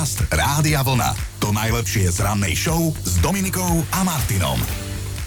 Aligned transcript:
Podcast 0.00 0.32
Rádia 0.32 0.80
Vlna. 0.80 1.12
To 1.44 1.52
najlepšie 1.52 2.08
z 2.08 2.24
rannej 2.24 2.56
show 2.56 2.88
s 3.04 3.20
Dominikou 3.20 3.84
a 3.92 4.00
Martinom. 4.00 4.56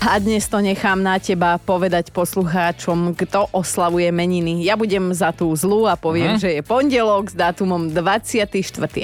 A 0.01 0.17
dnes 0.17 0.49
to 0.49 0.65
nechám 0.65 0.97
na 0.97 1.21
teba 1.21 1.61
povedať 1.61 2.09
poslucháčom, 2.09 3.13
kto 3.13 3.53
oslavuje 3.53 4.09
meniny. 4.09 4.65
Ja 4.65 4.73
budem 4.73 5.13
za 5.13 5.29
tú 5.29 5.53
zlú 5.53 5.85
a 5.85 5.93
poviem, 5.93 6.33
uh-huh. 6.33 6.41
že 6.41 6.57
je 6.57 6.65
pondelok 6.65 7.29
s 7.29 7.37
dátumom 7.37 7.93
24. 7.93 8.49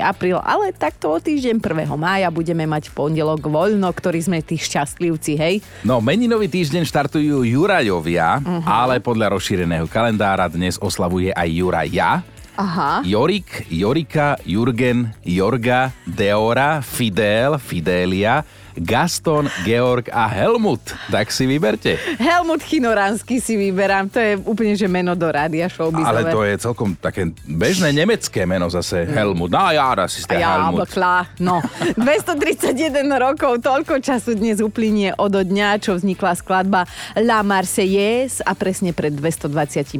apríl, 0.01 0.41
ale 0.41 0.73
takto 0.73 1.13
o 1.13 1.21
týždeň 1.21 1.61
1. 1.61 1.85
mája 1.93 2.33
budeme 2.33 2.65
mať 2.65 2.89
pondelok 2.89 3.45
voľno, 3.45 3.93
ktorý 3.93 4.25
sme 4.25 4.41
tí 4.41 4.57
šťastlivci, 4.57 5.37
hej? 5.37 5.61
No, 5.85 6.01
meninový 6.01 6.49
týždeň 6.49 6.81
štartujú 6.81 7.45
Jurajovia, 7.45 8.41
uh-huh. 8.41 8.65
ale 8.65 8.97
podľa 8.97 9.37
rozšíreného 9.37 9.85
kalendára 9.85 10.49
dnes 10.49 10.81
oslavuje 10.81 11.29
aj 11.29 11.45
Juraja. 11.53 12.25
Aha. 12.59 13.01
Jorik, 13.07 13.67
Jorika, 13.71 14.37
Jurgen, 14.43 15.13
Jorga, 15.23 15.93
Deora, 16.05 16.81
Fidel, 16.81 17.57
Fidelia, 17.57 18.43
Gaston, 18.79 19.51
Georg 19.67 20.09
a 20.09 20.25
Helmut. 20.27 20.81
Tak 21.11 21.29
si 21.29 21.45
vyberte. 21.45 21.99
Helmut 22.17 22.63
Chinoránsky 22.63 23.43
si 23.43 23.59
vyberám, 23.59 24.07
to 24.09 24.19
je 24.19 24.39
úplne, 24.43 24.73
že 24.75 24.87
meno 24.87 25.15
do 25.15 25.27
rádia 25.29 25.67
showbizové. 25.71 26.07
Ale 26.07 26.21
to 26.31 26.41
je 26.43 26.55
celkom 26.59 26.95
také 26.95 27.31
bežné 27.47 27.91
nemecké 27.95 28.43
meno 28.43 28.67
zase. 28.67 29.07
Helmut. 29.07 29.51
No 29.51 29.71
ja, 29.71 29.93
si 30.07 30.23
ste 30.23 30.39
ja, 30.39 30.67
Helmut. 30.67 30.89
Kla. 30.89 31.29
No, 31.37 31.63
231 31.99 33.05
rokov, 33.15 33.61
toľko 33.63 34.01
času 34.01 34.33
dnes 34.35 34.59
uplynie 34.59 35.13
od 35.19 35.31
dňa, 35.31 35.79
čo 35.79 35.95
vznikla 35.95 36.33
skladba 36.35 36.87
La 37.19 37.43
Marseillaise 37.45 38.41
a 38.43 38.55
presne 38.55 38.91
pred 38.95 39.13
228 39.13 39.95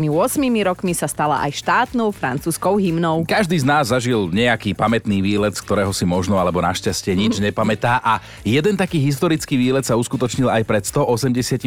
rokmi 0.66 0.92
sa 0.98 1.08
stala 1.08 1.40
aj 1.46 1.62
štátnou 1.62 2.12
francúzskou 2.12 2.76
hymnou. 2.78 3.24
Každý 3.26 3.62
z 3.62 3.66
nás 3.66 3.90
zažil 3.90 4.30
nejaký 4.32 4.74
pamätný 4.74 5.24
výlet, 5.24 5.56
z 5.56 5.62
ktorého 5.64 5.92
si 5.96 6.06
možno 6.06 6.38
alebo 6.38 6.62
našťastie 6.62 7.14
nič 7.16 7.42
nepamätá 7.42 8.02
a 8.04 8.22
jeden 8.46 8.69
Jeden 8.70 8.86
taký 8.86 9.02
historický 9.02 9.58
výlet 9.58 9.82
sa 9.82 9.98
uskutočnil 9.98 10.46
aj 10.46 10.62
pred 10.62 10.86
187 10.86 11.58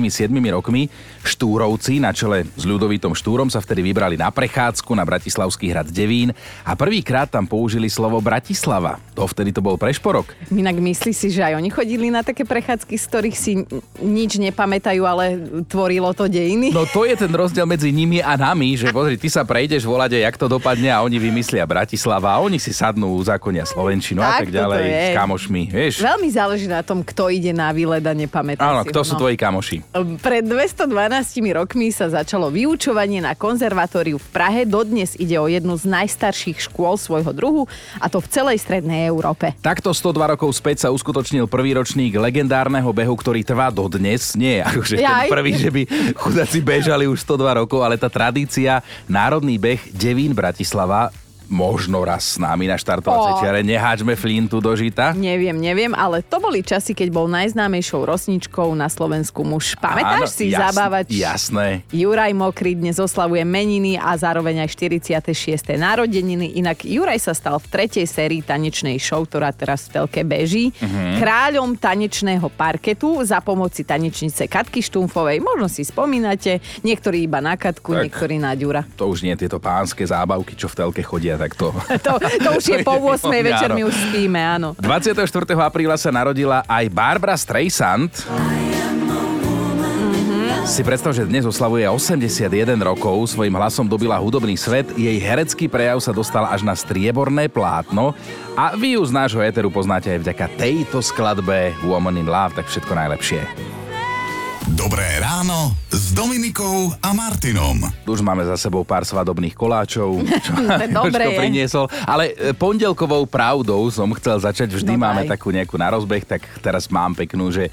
rokmi. 0.54 0.86
Štúrovci 1.26 1.98
na 1.98 2.14
čele 2.14 2.46
s 2.54 2.62
ľudovitom 2.62 3.10
Štúrom 3.18 3.50
sa 3.50 3.58
vtedy 3.58 3.82
vybrali 3.90 4.14
na 4.14 4.30
prechádzku 4.30 4.86
na 4.94 5.02
Bratislavský 5.02 5.74
hrad 5.74 5.90
Devín 5.90 6.30
a 6.62 6.78
prvýkrát 6.78 7.26
tam 7.26 7.42
použili 7.42 7.90
slovo 7.90 8.22
Bratislava. 8.22 9.02
To 9.18 9.26
vtedy 9.26 9.50
to 9.50 9.58
bol 9.58 9.74
prešporok. 9.74 10.30
Inak 10.54 10.78
myslí 10.78 11.10
si, 11.10 11.34
že 11.34 11.42
aj 11.42 11.58
oni 11.58 11.74
chodili 11.74 12.06
na 12.06 12.22
také 12.22 12.46
prechádzky, 12.46 12.94
z 12.94 13.04
ktorých 13.10 13.34
si 13.34 13.66
nič 13.98 14.38
nepamätajú, 14.38 15.02
ale 15.02 15.42
tvorilo 15.66 16.14
to 16.14 16.30
dejiny? 16.30 16.70
No 16.70 16.86
to 16.86 17.02
je 17.02 17.18
ten 17.18 17.34
rozdiel 17.34 17.66
medzi 17.66 17.90
nimi 17.90 18.22
a 18.22 18.38
nami, 18.38 18.78
že 18.78 18.94
pozri, 18.94 19.18
ty 19.18 19.26
sa 19.26 19.42
prejdeš 19.42 19.82
volať, 19.90 20.22
jak 20.22 20.38
to 20.38 20.46
dopadne 20.46 20.94
a 20.94 21.02
oni 21.02 21.18
vymyslia 21.18 21.66
Bratislava 21.66 22.38
a 22.38 22.46
oni 22.46 22.62
si 22.62 22.70
sadnú, 22.70 23.10
zákonia 23.26 23.66
Slovenčinu 23.66 24.22
tak, 24.22 24.30
a 24.30 24.38
tak 24.46 24.54
ďalej 24.54 24.84
s 24.86 25.08
kamošmi. 25.18 25.62
Vieš? 25.66 25.94
Veľmi 25.98 26.30
záleží 26.30 26.70
na 26.70 26.78
tom, 26.84 26.91
tom, 26.92 27.00
kto 27.00 27.32
ide 27.32 27.56
na 27.56 27.72
výlet 27.72 28.04
a 28.04 28.12
nepamätá 28.12 28.60
Áno, 28.60 28.84
si 28.84 28.92
kto 28.92 29.00
ho, 29.00 29.08
sú 29.08 29.14
no. 29.16 29.20
tvoji 29.24 29.36
kamoši? 29.40 29.76
Pred 30.20 30.44
212 30.44 31.56
rokmi 31.56 31.88
sa 31.88 32.12
začalo 32.12 32.52
vyučovanie 32.52 33.24
na 33.24 33.32
konzervatóriu 33.32 34.20
v 34.20 34.28
Prahe. 34.28 34.68
Dodnes 34.68 35.16
ide 35.16 35.40
o 35.40 35.48
jednu 35.48 35.72
z 35.80 35.88
najstarších 35.88 36.68
škôl 36.68 37.00
svojho 37.00 37.32
druhu 37.32 37.64
a 37.96 38.12
to 38.12 38.20
v 38.20 38.28
celej 38.28 38.60
strednej 38.60 39.08
Európe. 39.08 39.56
Takto 39.64 39.96
102 39.96 40.36
rokov 40.36 40.52
späť 40.52 40.84
sa 40.84 40.88
uskutočnil 40.92 41.48
prvý 41.48 41.72
ročník 41.72 42.12
legendárneho 42.20 42.92
behu, 42.92 43.16
ktorý 43.16 43.40
trvá 43.40 43.72
dodnes. 43.72 44.36
Nie, 44.36 44.60
akože 44.68 45.00
ten 45.00 45.32
prvý, 45.32 45.56
že 45.56 45.72
by 45.72 45.82
chudáci 46.20 46.60
bežali 46.60 47.08
už 47.08 47.24
102 47.24 47.64
rokov, 47.64 47.80
ale 47.80 47.96
tá 47.96 48.12
tradícia, 48.12 48.84
národný 49.08 49.56
beh 49.56 49.80
Devín 49.96 50.36
Bratislava 50.36 51.08
možno 51.50 52.02
raz 52.06 52.34
s 52.34 52.36
nami 52.36 52.68
na 52.68 52.76
štartovacej 52.76 53.42
čiare. 53.42 53.60
Neháčme 53.62 54.14
flintu 54.18 54.62
do 54.62 54.72
žita. 54.74 55.14
Neviem, 55.16 55.56
neviem, 55.58 55.92
ale 55.94 56.22
to 56.22 56.38
boli 56.38 56.62
časy, 56.62 56.92
keď 56.92 57.08
bol 57.10 57.26
najznámejšou 57.30 58.04
rosničkou 58.06 58.70
na 58.74 58.90
Slovensku 58.90 59.46
muž. 59.46 59.74
Pamätáš 59.78 60.28
Áno, 60.28 60.36
si 60.36 60.46
jasn, 60.52 60.62
zabávať? 60.68 61.04
Jasné. 61.12 61.66
Juraj 61.92 62.32
Mokrý 62.36 62.76
dnes 62.76 62.98
oslavuje 62.98 63.42
meniny 63.46 63.98
a 63.98 64.14
zároveň 64.14 64.66
aj 64.66 64.70
46. 64.74 65.78
narodeniny. 65.78 66.58
Inak 66.58 66.84
Juraj 66.86 67.18
sa 67.22 67.32
stal 67.32 67.58
v 67.58 67.66
tretej 67.68 68.06
sérii 68.08 68.42
tanečnej 68.42 68.98
show, 68.98 69.22
ktorá 69.22 69.54
teraz 69.54 69.88
v 69.88 70.00
telke 70.00 70.22
beží. 70.26 70.74
Uh-huh. 70.76 71.20
Kráľom 71.22 71.78
tanečného 71.78 72.48
parketu 72.52 73.22
za 73.22 73.40
pomoci 73.40 73.84
tanečnice 73.86 74.48
Katky 74.50 74.82
Štumfovej. 74.82 75.38
Možno 75.40 75.70
si 75.70 75.86
spomínate, 75.86 76.60
niektorí 76.82 77.24
iba 77.24 77.38
na 77.38 77.54
Katku, 77.54 77.94
tak, 77.94 78.08
niektorí 78.08 78.36
na 78.40 78.52
Ďura. 78.56 78.84
To 78.98 79.08
už 79.08 79.24
nie 79.24 79.34
tieto 79.38 79.62
pánske 79.62 80.02
zábavky, 80.04 80.56
čo 80.58 80.66
v 80.68 80.74
telke 80.78 81.02
chodia 81.04 81.31
tak 81.36 81.52
to... 81.54 81.72
to, 82.06 82.12
to 82.18 82.48
už 82.58 82.64
je 82.64 82.76
po 82.82 82.96
8 82.96 83.28
večer, 83.48 83.68
my 83.72 83.82
už 83.86 83.94
spíme, 84.10 84.40
áno. 84.40 84.74
24. 84.78 85.22
apríla 85.58 85.96
sa 86.00 86.10
narodila 86.12 86.64
aj 86.66 86.84
Barbara 86.90 87.36
Streisand. 87.36 88.12
Si 90.62 90.86
predstav, 90.86 91.10
že 91.10 91.26
dnes 91.26 91.42
oslavuje 91.42 91.82
81 91.90 92.46
rokov, 92.86 93.34
svojim 93.34 93.50
hlasom 93.50 93.82
dobila 93.90 94.14
hudobný 94.22 94.54
svet, 94.54 94.94
jej 94.94 95.18
herecký 95.18 95.66
prejav 95.66 95.98
sa 95.98 96.14
dostal 96.14 96.46
až 96.46 96.62
na 96.62 96.78
strieborné 96.78 97.50
plátno 97.50 98.14
a 98.54 98.78
vy 98.78 98.94
ju 98.94 99.02
z 99.02 99.10
nášho 99.10 99.42
éteru 99.42 99.74
poznáte 99.74 100.14
aj 100.14 100.22
vďaka 100.22 100.46
tejto 100.54 101.02
skladbe 101.02 101.74
Woman 101.82 102.14
in 102.14 102.30
Love, 102.30 102.54
tak 102.54 102.70
všetko 102.70 102.94
najlepšie. 102.94 103.81
Dobré 104.82 105.22
ráno 105.22 105.78
s 105.94 106.10
Dominikou 106.10 106.90
a 106.98 107.14
Martinom. 107.14 107.86
Už 108.02 108.18
máme 108.18 108.42
za 108.42 108.58
sebou 108.58 108.82
pár 108.82 109.06
svadobných 109.06 109.54
koláčov, 109.54 110.18
čo, 110.42 110.58
Dobre 110.90 111.38
priniesol. 111.38 111.86
Ale 112.02 112.34
e, 112.34 112.50
pondelkovou 112.50 113.22
pravdou 113.30 113.78
som 113.94 114.10
chcel 114.18 114.42
začať. 114.42 114.74
Vždy 114.74 114.98
no 114.98 115.06
máme 115.06 115.22
takú 115.30 115.54
nejakú 115.54 115.78
na 115.78 115.94
rozbeh, 115.94 116.26
tak 116.26 116.42
teraz 116.58 116.90
mám 116.90 117.14
peknú, 117.14 117.54
že 117.54 117.70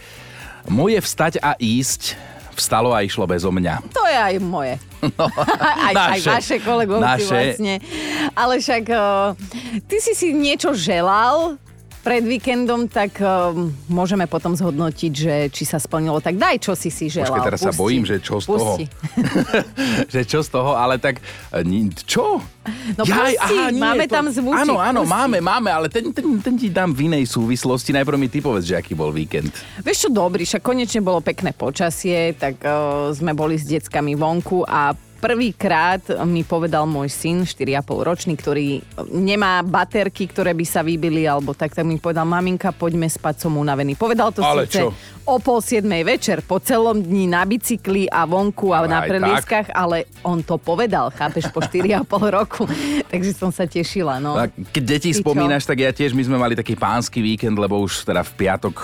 moje 0.69 1.01
vstať 1.01 1.41
a 1.41 1.57
ísť 1.57 2.13
vstalo 2.53 2.93
a 2.93 3.01
išlo 3.01 3.25
bezo 3.25 3.49
mňa. 3.49 3.89
To 3.89 4.05
je 4.05 4.17
aj 4.29 4.35
moje. 4.45 4.77
No, 5.17 5.25
aj, 5.89 5.93
naše, 5.95 6.13
aj 6.13 6.21
vaše 6.29 6.57
kolegovci 6.61 7.09
naše. 7.09 7.31
vlastne. 7.33 7.73
Ale 8.37 8.53
však 8.61 8.83
uh, 8.91 9.31
ty 9.87 9.97
si 9.97 10.13
si 10.13 10.35
niečo 10.35 10.77
želal, 10.77 11.57
pred 11.99 12.23
víkendom, 12.23 12.87
tak 12.87 13.19
uh, 13.19 13.51
môžeme 13.91 14.25
potom 14.25 14.55
zhodnotiť, 14.55 15.11
že 15.11 15.35
či 15.51 15.63
sa 15.67 15.77
splnilo. 15.77 16.23
Tak 16.23 16.39
daj, 16.39 16.55
čo 16.63 16.73
si 16.73 16.87
si 16.87 17.11
želal. 17.11 17.35
Počkej, 17.35 17.47
teraz 17.51 17.61
Pusti. 17.61 17.69
sa 17.69 17.73
bojím, 17.75 18.03
že 18.07 18.15
čo 18.23 18.35
z 18.39 18.45
Pusti. 18.47 18.85
toho. 18.87 18.97
že 20.13 20.21
čo 20.23 20.39
z 20.39 20.49
toho, 20.49 20.71
ale 20.79 20.95
tak 20.97 21.19
e, 21.51 21.63
čo? 22.07 22.39
No 22.95 23.03
Jaj, 23.03 23.35
pusti, 23.35 23.57
aha, 23.57 23.67
nie, 23.73 23.81
máme 23.81 24.05
to... 24.07 24.13
tam 24.13 24.25
zvučík. 24.31 24.63
Áno, 24.63 24.75
áno, 24.79 25.01
pusti. 25.03 25.13
máme, 25.13 25.37
máme, 25.43 25.69
ale 25.69 25.87
ten, 25.91 26.09
ten, 26.15 26.25
ten 26.39 26.55
ti 26.55 26.71
dám 26.71 26.95
v 26.95 27.11
inej 27.11 27.27
súvislosti. 27.27 27.91
Najprv 27.91 28.17
mi 28.17 28.27
ty 28.31 28.39
povedz, 28.39 28.69
že 28.69 28.79
aký 28.79 28.95
bol 28.95 29.11
víkend. 29.11 29.51
Vieš 29.83 30.07
čo, 30.07 30.09
dobrý, 30.09 30.47
však 30.47 30.63
konečne 30.63 31.03
bolo 31.03 31.19
pekné 31.19 31.51
počasie, 31.51 32.31
tak 32.37 32.61
uh, 32.63 33.11
sme 33.11 33.35
boli 33.35 33.59
s 33.59 33.67
deckami 33.67 34.15
vonku 34.15 34.63
a 34.63 34.95
Prvýkrát 35.19 35.99
mi 36.23 36.47
povedal 36.47 36.87
môj 36.87 37.11
syn, 37.11 37.43
4,5 37.43 38.07
ročný, 38.07 38.33
ktorý 38.39 38.79
nemá 39.11 39.59
baterky, 39.67 40.31
ktoré 40.31 40.55
by 40.55 40.63
sa 40.63 40.79
vybili, 40.79 41.27
alebo 41.27 41.51
tak, 41.51 41.75
tak 41.75 41.83
mi 41.83 41.99
povedal, 41.99 42.23
maminka, 42.23 42.71
poďme 42.71 43.11
spať, 43.11 43.43
som 43.43 43.59
unavený. 43.59 43.99
Povedal 43.99 44.31
to 44.31 44.39
Ale 44.39 44.63
síce 44.63 44.87
čo? 44.87 44.95
o 45.27 45.35
pol 45.37 45.59
siedmej 45.59 46.07
večer, 46.07 46.39
po 46.41 46.63
celom 46.63 47.03
dni 47.03 47.27
na 47.27 47.43
bicykli 47.43 48.07
a 48.07 48.23
vonku 48.23 48.71
a 48.71 48.81
Ale 48.81 48.87
na 48.87 48.99
prelieskach, 49.03 49.67
ale 49.75 50.07
on 50.23 50.39
to 50.39 50.55
povedal, 50.55 51.11
chápeš, 51.11 51.51
po 51.51 51.59
4,5 51.59 52.37
roku. 52.39 52.63
Takže 53.11 53.31
som 53.35 53.51
sa 53.51 53.67
tešila, 53.67 54.23
no. 54.23 54.39
A 54.39 54.47
keď 54.47 54.83
deti 54.97 55.11
Ty 55.11 55.19
čo? 55.19 55.21
spomínaš, 55.27 55.67
tak 55.67 55.83
ja 55.83 55.91
tiež, 55.91 56.15
my 56.15 56.23
sme 56.23 56.39
mali 56.39 56.55
taký 56.55 56.79
pánsky 56.79 57.19
víkend, 57.19 57.59
lebo 57.59 57.75
už 57.83 58.07
teda 58.07 58.23
v 58.23 58.31
piatok 58.39 58.75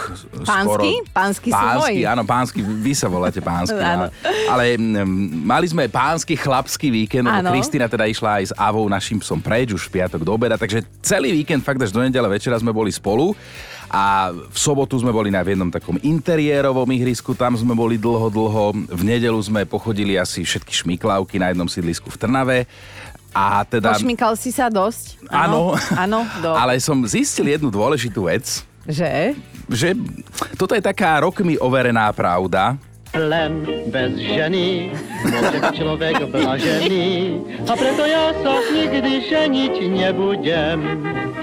skoro... 0.43 0.83
Pánsky? 0.83 0.91
Pánsky 1.15 1.49
sú 1.49 1.63
pánsky, 1.63 1.79
moji. 1.79 2.01
áno, 2.03 2.23
pánsky, 2.27 2.59
vy 2.59 2.93
sa 2.93 3.07
voláte 3.07 3.39
pánsky. 3.39 3.79
Ale, 3.95 4.09
ale 4.49 4.63
mm, 4.81 5.45
mali 5.45 5.69
sme 5.69 5.85
pánsky 5.85 6.24
chlapský 6.33 6.89
víkend, 6.89 7.29
lebo 7.29 7.45
Áno. 7.45 7.53
Kristina 7.53 7.85
teda 7.85 8.09
išla 8.09 8.41
aj 8.41 8.43
s 8.49 8.53
Avou, 8.57 8.89
našim 8.89 9.21
psom 9.21 9.37
preč 9.37 9.69
už 9.69 9.85
v 9.85 10.01
piatok 10.01 10.25
do 10.25 10.33
obeda, 10.33 10.57
takže 10.57 10.81
celý 11.05 11.29
víkend 11.29 11.61
fakt 11.61 11.77
až 11.77 11.93
do 11.93 12.01
nedele 12.01 12.25
večera 12.25 12.57
sme 12.57 12.73
boli 12.73 12.89
spolu 12.89 13.37
a 13.85 14.33
v 14.33 14.57
sobotu 14.57 14.97
sme 14.97 15.13
boli 15.13 15.29
na 15.29 15.45
jednom 15.45 15.69
takom 15.69 16.01
interiérovom 16.01 16.89
ihrisku, 16.89 17.37
tam 17.37 17.53
sme 17.53 17.77
boli 17.77 18.01
dlho, 18.01 18.33
dlho. 18.33 18.73
V 18.89 19.03
nedelu 19.05 19.37
sme 19.37 19.69
pochodili 19.69 20.17
asi 20.17 20.41
všetky 20.41 20.73
šmiklavky 20.73 21.37
na 21.37 21.53
jednom 21.53 21.69
sídlisku 21.69 22.09
v 22.09 22.17
Trnave. 22.17 22.57
A 23.35 23.67
teda... 23.67 23.93
Pošmykal 23.93 24.33
si 24.39 24.49
sa 24.49 24.71
dosť? 24.71 25.19
Áno, 25.27 25.75
Áno, 25.93 26.23
do... 26.39 26.55
ale 26.61 26.79
som 26.79 26.97
zistil 27.03 27.51
jednu 27.51 27.67
dôležitú 27.67 28.31
vec, 28.31 28.63
Že? 28.87 29.35
že 29.67 29.91
toto 30.55 30.71
je 30.71 30.79
taká 30.79 31.19
rokmi 31.19 31.59
overená 31.59 32.07
pravda, 32.15 32.79
Len 33.15 33.63
bez 33.95 34.19
ženy 34.19 34.91
môže 35.23 35.57
byť 35.63 35.71
človek 35.71 36.27
blažený 36.35 37.07
a 37.63 37.71
preto 37.71 38.03
ja 38.03 38.35
sa 38.43 38.59
nikdy 38.75 39.23
ženiť 39.31 39.73
nebudem. 39.87 40.77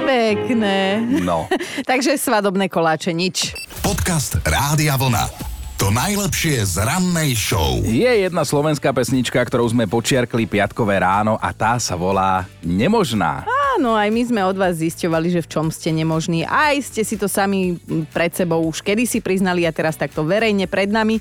Pekné. 0.04 1.00
no. 1.24 1.48
Takže 1.88 2.20
svadobné 2.20 2.68
koláče, 2.68 3.16
nič. 3.16 3.56
Podcast 3.80 4.36
Rádia 4.44 5.00
Vlna. 5.00 5.32
To 5.80 5.88
najlepšie 5.88 6.60
z 6.60 6.84
rannej 6.84 7.32
show. 7.32 7.80
Je 7.80 8.06
jedna 8.06 8.44
slovenská 8.44 8.92
pesnička, 8.92 9.40
ktorou 9.40 9.64
sme 9.72 9.88
počiarkli 9.88 10.44
piatkové 10.44 11.00
ráno 11.00 11.40
a 11.40 11.56
tá 11.56 11.80
sa 11.80 11.96
volá 11.96 12.44
Nemožná. 12.60 13.48
Áno, 13.80 13.96
aj 13.96 14.12
my 14.12 14.22
sme 14.28 14.44
od 14.44 14.60
vás 14.60 14.76
zisťovali, 14.76 15.32
že 15.32 15.40
v 15.40 15.48
čom 15.48 15.72
ste 15.72 15.88
nemožní. 15.88 16.44
Aj 16.44 16.76
ste 16.84 17.00
si 17.00 17.16
to 17.16 17.26
sami 17.26 17.80
pred 18.12 18.30
sebou 18.36 18.60
už 18.68 18.84
kedysi 18.84 19.24
priznali 19.24 19.64
a 19.64 19.72
teraz 19.72 19.96
takto 19.96 20.20
verejne 20.22 20.68
pred 20.68 20.92
nami. 20.92 21.18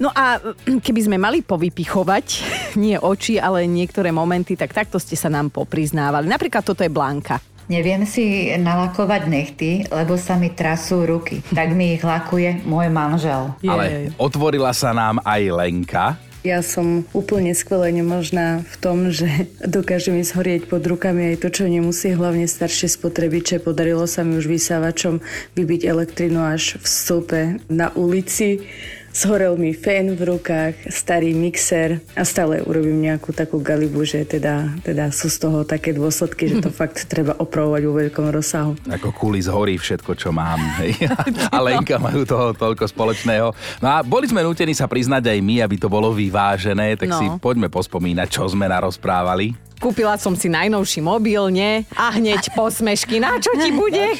No 0.00 0.08
a 0.14 0.40
keby 0.64 1.00
sme 1.04 1.16
mali 1.20 1.44
povypichovať, 1.44 2.26
nie 2.82 2.96
oči, 2.96 3.36
ale 3.36 3.68
niektoré 3.68 4.14
momenty, 4.14 4.56
tak 4.56 4.72
takto 4.72 4.96
ste 4.96 5.18
sa 5.18 5.28
nám 5.28 5.52
popriznávali. 5.52 6.30
Napríklad 6.30 6.64
toto 6.64 6.80
je 6.80 6.92
Blanka. 6.92 7.40
Neviem 7.70 8.04
si 8.04 8.50
nalakovať 8.52 9.22
nechty, 9.30 9.70
lebo 9.88 10.18
sa 10.18 10.34
mi 10.34 10.50
trasú 10.50 11.06
ruky. 11.06 11.40
Tak 11.54 11.72
mi 11.72 11.94
ich 11.94 12.02
lakuje 12.02 12.60
môj 12.66 12.90
manžel. 12.90 13.54
Ale 13.62 14.10
otvorila 14.18 14.74
sa 14.74 14.90
nám 14.90 15.22
aj 15.22 15.42
Lenka. 15.48 16.18
Ja 16.42 16.58
som 16.58 17.06
úplne 17.14 17.54
skvelé 17.54 17.94
nemožná 17.94 18.66
v 18.66 18.76
tom, 18.82 19.14
že 19.14 19.46
dokáže 19.62 20.10
mi 20.10 20.26
zhorieť 20.26 20.66
pod 20.66 20.82
rukami 20.82 21.32
aj 21.32 21.46
to, 21.46 21.48
čo 21.54 21.70
nemusí, 21.70 22.10
hlavne 22.10 22.50
staršie 22.50 22.90
spotrebiče. 22.90 23.62
Podarilo 23.62 24.10
sa 24.10 24.26
mi 24.26 24.42
už 24.42 24.50
vysávačom 24.50 25.22
vybiť 25.54 25.86
elektrinu 25.86 26.42
až 26.42 26.82
v 26.82 26.86
stĺpe 26.90 27.42
na 27.70 27.94
ulici. 27.94 28.66
Zhorel 29.12 29.60
mi 29.60 29.76
fén 29.76 30.16
v 30.16 30.24
rukách, 30.24 30.88
starý 30.88 31.36
mixer 31.36 32.00
a 32.16 32.24
stále 32.24 32.64
urobím 32.64 33.04
nejakú 33.04 33.36
takú 33.36 33.60
galibu, 33.60 34.08
že 34.08 34.24
teda, 34.24 34.72
teda 34.80 35.12
sú 35.12 35.28
z 35.28 35.36
toho 35.36 35.68
také 35.68 35.92
dôsledky, 35.92 36.48
že 36.48 36.64
to 36.64 36.72
fakt 36.80 37.04
treba 37.06 37.36
opravovať 37.36 37.82
vo 37.84 37.94
veľkom 38.00 38.26
rozsahu. 38.32 38.72
Ako 38.88 39.12
kuli 39.12 39.44
zhorí 39.44 39.76
všetko, 39.76 40.16
čo 40.16 40.32
mám. 40.32 40.56
Hej. 40.80 40.96
A 41.54 41.60
Lenka 41.60 42.00
majú 42.00 42.24
toho 42.24 42.56
toľko 42.56 42.88
spoločného. 42.88 43.52
No 43.84 43.88
a 43.92 44.00
boli 44.00 44.24
sme 44.24 44.40
nútení 44.40 44.72
sa 44.72 44.88
priznať 44.88 45.28
aj 45.28 45.38
my, 45.44 45.60
aby 45.60 45.76
to 45.76 45.92
bolo 45.92 46.08
vyvážené, 46.10 46.96
tak 46.96 47.12
No. 47.12 47.20
si 47.20 47.28
poďme 47.36 47.68
pospomínať, 47.68 48.32
čo 48.32 48.48
sme 48.48 48.64
narozprávali. 48.64 49.52
Kúpila 49.82 50.14
som 50.14 50.38
si 50.38 50.46
najnovší 50.46 51.02
mobil, 51.02 51.50
nie? 51.50 51.82
A 51.98 52.14
hneď 52.14 52.54
posmešky. 52.54 53.18
Na 53.18 53.34
čo 53.42 53.50
ti 53.58 53.74
bude? 53.74 54.14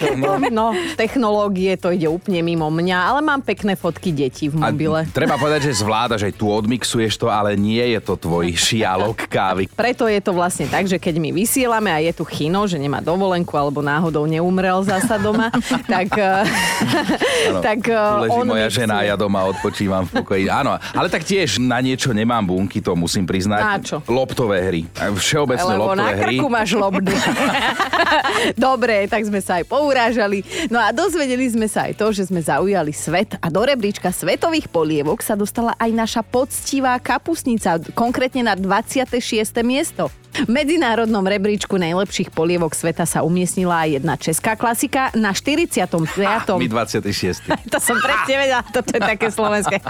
No, 0.51 0.75
technológie, 0.99 1.79
to 1.79 1.95
ide 1.95 2.11
úplne 2.11 2.43
mimo 2.43 2.67
mňa, 2.67 2.99
ale 3.15 3.23
mám 3.23 3.39
pekné 3.47 3.79
fotky 3.79 4.11
detí 4.11 4.51
v 4.51 4.59
mobile. 4.59 5.07
A 5.07 5.15
treba 5.15 5.39
povedať, 5.39 5.71
že 5.71 5.79
zvládaš 5.79 6.27
aj 6.27 6.35
tu 6.35 6.51
odmixuješ 6.51 7.15
to, 7.15 7.31
ale 7.31 7.55
nie 7.55 7.95
je 7.95 8.01
to 8.03 8.19
tvoj 8.19 8.51
šialok 8.59 9.31
kávy. 9.31 9.71
Preto 9.71 10.11
je 10.11 10.19
to 10.19 10.35
vlastne 10.35 10.67
tak, 10.67 10.91
že 10.91 10.99
keď 10.99 11.23
my 11.23 11.31
vysielame 11.31 11.95
a 11.95 12.03
je 12.03 12.11
tu 12.11 12.27
chino, 12.27 12.67
že 12.67 12.75
nemá 12.75 12.99
dovolenku 12.99 13.55
alebo 13.55 13.87
náhodou 13.87 14.27
neumrel 14.27 14.83
zasa 14.83 15.15
doma, 15.15 15.55
tak, 15.95 16.11
eh, 16.19 16.43
tak 17.63 17.87
eh, 17.87 17.95
Tu 17.95 18.23
leží 18.27 18.35
on 18.35 18.47
moja 18.51 18.67
mixuje. 18.67 18.79
žena 18.83 18.97
ja 19.07 19.15
doma 19.15 19.47
odpočívam 19.47 20.11
v 20.11 20.11
pokoji. 20.27 20.51
Áno, 20.51 20.75
ale 20.75 21.07
tak 21.07 21.23
tiež 21.23 21.63
na 21.63 21.79
niečo 21.79 22.11
nemám 22.11 22.43
bunky, 22.43 22.83
to 22.83 22.99
musím 22.99 23.31
priznať. 23.31 23.63
Na 23.63 23.79
čo? 23.79 24.03
Loptové 24.11 24.59
hry. 24.67 24.83
A 24.99 25.15
Všeobecne 25.57 25.77
Lebo 25.77 25.93
na 25.93 26.09
loptové 26.09 26.13
hry. 26.17 26.37
krku 26.37 26.47
máš 26.49 26.71
lobdu. 26.75 27.13
Dobre, 28.69 28.97
tak 29.09 29.23
sme 29.27 29.41
sa 29.45 29.61
aj 29.61 29.65
pourážali. 29.69 30.45
No 30.73 30.79
a 30.81 30.91
dozvedeli 30.91 31.47
sme 31.49 31.67
sa 31.69 31.89
aj 31.89 31.99
to, 31.99 32.13
že 32.13 32.29
sme 32.29 32.41
zaujali 32.41 32.93
svet 32.95 33.37
a 33.41 33.47
do 33.53 33.63
rebríčka 33.63 34.09
svetových 34.11 34.69
polievok 34.73 35.21
sa 35.21 35.37
dostala 35.37 35.77
aj 35.77 35.91
naša 35.93 36.23
poctivá 36.25 36.97
kapusnica, 37.01 37.81
konkrétne 37.93 38.47
na 38.47 38.55
26. 38.57 39.19
miesto. 39.65 40.22
V 40.33 40.49
medzinárodnom 40.49 41.21
rebríčku 41.21 41.77
najlepších 41.77 42.33
polievok 42.33 42.73
sveta 42.73 43.05
sa 43.05 43.21
umiestnila 43.21 43.85
aj 43.85 43.89
jedna 44.01 44.15
česká 44.17 44.57
klasika 44.57 45.13
na 45.13 45.37
45. 45.37 45.85
Ha, 46.25 46.57
my 46.57 46.69
26. 46.69 47.53
To 47.73 47.79
som 47.79 48.01
presne 48.01 48.35
vedela, 48.41 48.65
toto 48.65 48.97
je 48.97 49.01
také 49.01 49.29
slovenské. 49.29 49.77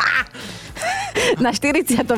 Na 1.39 1.53
45. 1.53 2.09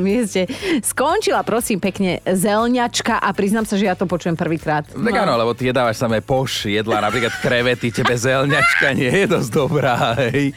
mieste 0.00 0.46
skončila, 0.80 1.42
prosím, 1.42 1.82
pekne 1.82 2.22
zelňačka 2.24 3.20
a 3.20 3.28
priznám 3.34 3.66
sa, 3.68 3.74
že 3.76 3.90
ja 3.90 3.98
to 3.98 4.08
počujem 4.08 4.38
prvýkrát. 4.38 4.86
Tak 4.88 5.14
áno, 5.14 5.34
lebo 5.36 5.52
ty 5.52 5.68
jedávaš 5.68 6.00
samé 6.00 6.22
poš 6.22 6.70
jedla, 6.70 7.02
napríklad 7.02 7.34
krevety, 7.42 7.90
tebe 7.90 8.14
zelňačka 8.14 8.94
nie 8.96 9.10
je 9.10 9.26
dosť 9.28 9.50
dobrá, 9.50 10.16
hej. 10.24 10.54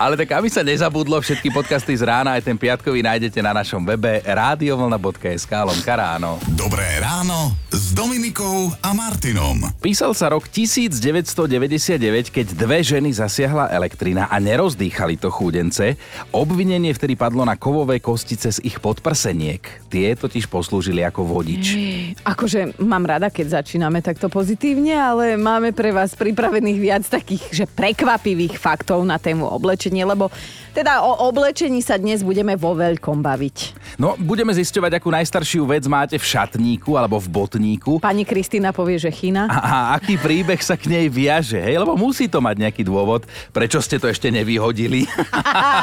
Ale 0.00 0.16
tak 0.18 0.34
aby 0.34 0.48
sa 0.48 0.64
nezabudlo, 0.64 1.20
všetky 1.20 1.52
podcasty 1.52 1.94
z 1.94 2.02
rána, 2.08 2.34
aj 2.40 2.42
ten 2.48 2.56
piatkový 2.56 3.04
nájdete 3.04 3.38
na 3.44 3.52
našom 3.54 3.84
webe 3.84 4.24
radiovlna.sk 4.24 5.52
lomka 5.52 5.94
ráno. 5.94 6.40
Dobré 6.56 6.88
ráno 7.04 7.52
s 7.68 7.92
Dominikou 7.92 8.72
a 8.80 8.96
Martinom. 8.96 9.60
Písal 9.76 10.16
sa 10.16 10.32
rok 10.32 10.48
1999, 10.48 12.32
keď 12.32 12.46
dve 12.56 12.80
ženy 12.80 13.12
zasiahla 13.12 13.68
elektrina 13.76 14.24
a 14.32 14.40
nerozdýchali 14.40 15.20
to 15.20 15.28
chúdence. 15.28 16.00
Obvinenie 16.32 16.96
vtedy 16.96 17.12
padlo 17.12 17.44
na 17.44 17.60
kovové 17.60 18.00
kostice 18.00 18.56
z 18.56 18.64
ich 18.64 18.80
podprseniek. 18.80 19.68
Tie 19.92 20.16
totiž 20.16 20.48
poslúžili 20.48 21.04
ako 21.04 21.28
vodič. 21.28 21.76
Akože 22.24 22.80
mám 22.80 23.04
rada, 23.04 23.28
keď 23.28 23.60
začíname 23.60 24.00
takto 24.00 24.32
pozitívne, 24.32 24.96
ale 24.96 25.36
máme 25.36 25.76
pre 25.76 25.92
vás 25.92 26.16
pripravených 26.16 26.78
viac 26.80 27.04
takých, 27.04 27.44
že 27.52 27.64
prekvapivých 27.68 28.56
faktov 28.56 29.04
na 29.04 29.20
tému 29.20 29.44
oblečenie, 29.44 30.08
lebo 30.08 30.32
teda 30.76 31.00
o 31.00 31.32
oblečení 31.32 31.80
sa 31.80 31.96
dnes 31.96 32.20
budeme 32.20 32.52
vo 32.52 32.76
veľkom 32.76 33.24
baviť. 33.24 33.56
No, 33.96 34.12
budeme 34.20 34.52
zisťovať, 34.52 35.00
akú 35.00 35.08
najstaršiu 35.08 35.64
vec 35.64 35.88
máte 35.88 36.20
v 36.20 36.24
šatníku 36.28 37.00
alebo 37.00 37.16
v 37.16 37.32
botníku. 37.32 37.96
Pani 38.04 38.28
Kristýna 38.28 38.76
povie, 38.76 39.00
že 39.00 39.08
chyna. 39.08 39.48
A, 39.48 39.56
a 39.56 39.76
aký 39.96 40.20
príbeh 40.20 40.60
sa 40.60 40.76
k 40.76 40.92
nej 40.92 41.08
viaže, 41.08 41.56
hej? 41.56 41.80
Lebo 41.80 41.96
musí 41.96 42.28
to 42.28 42.44
mať 42.44 42.68
nejaký 42.68 42.84
dôvod, 42.84 43.24
prečo 43.56 43.80
ste 43.80 43.96
to 43.96 44.04
ešte 44.04 44.28
nevyhodili. 44.28 45.08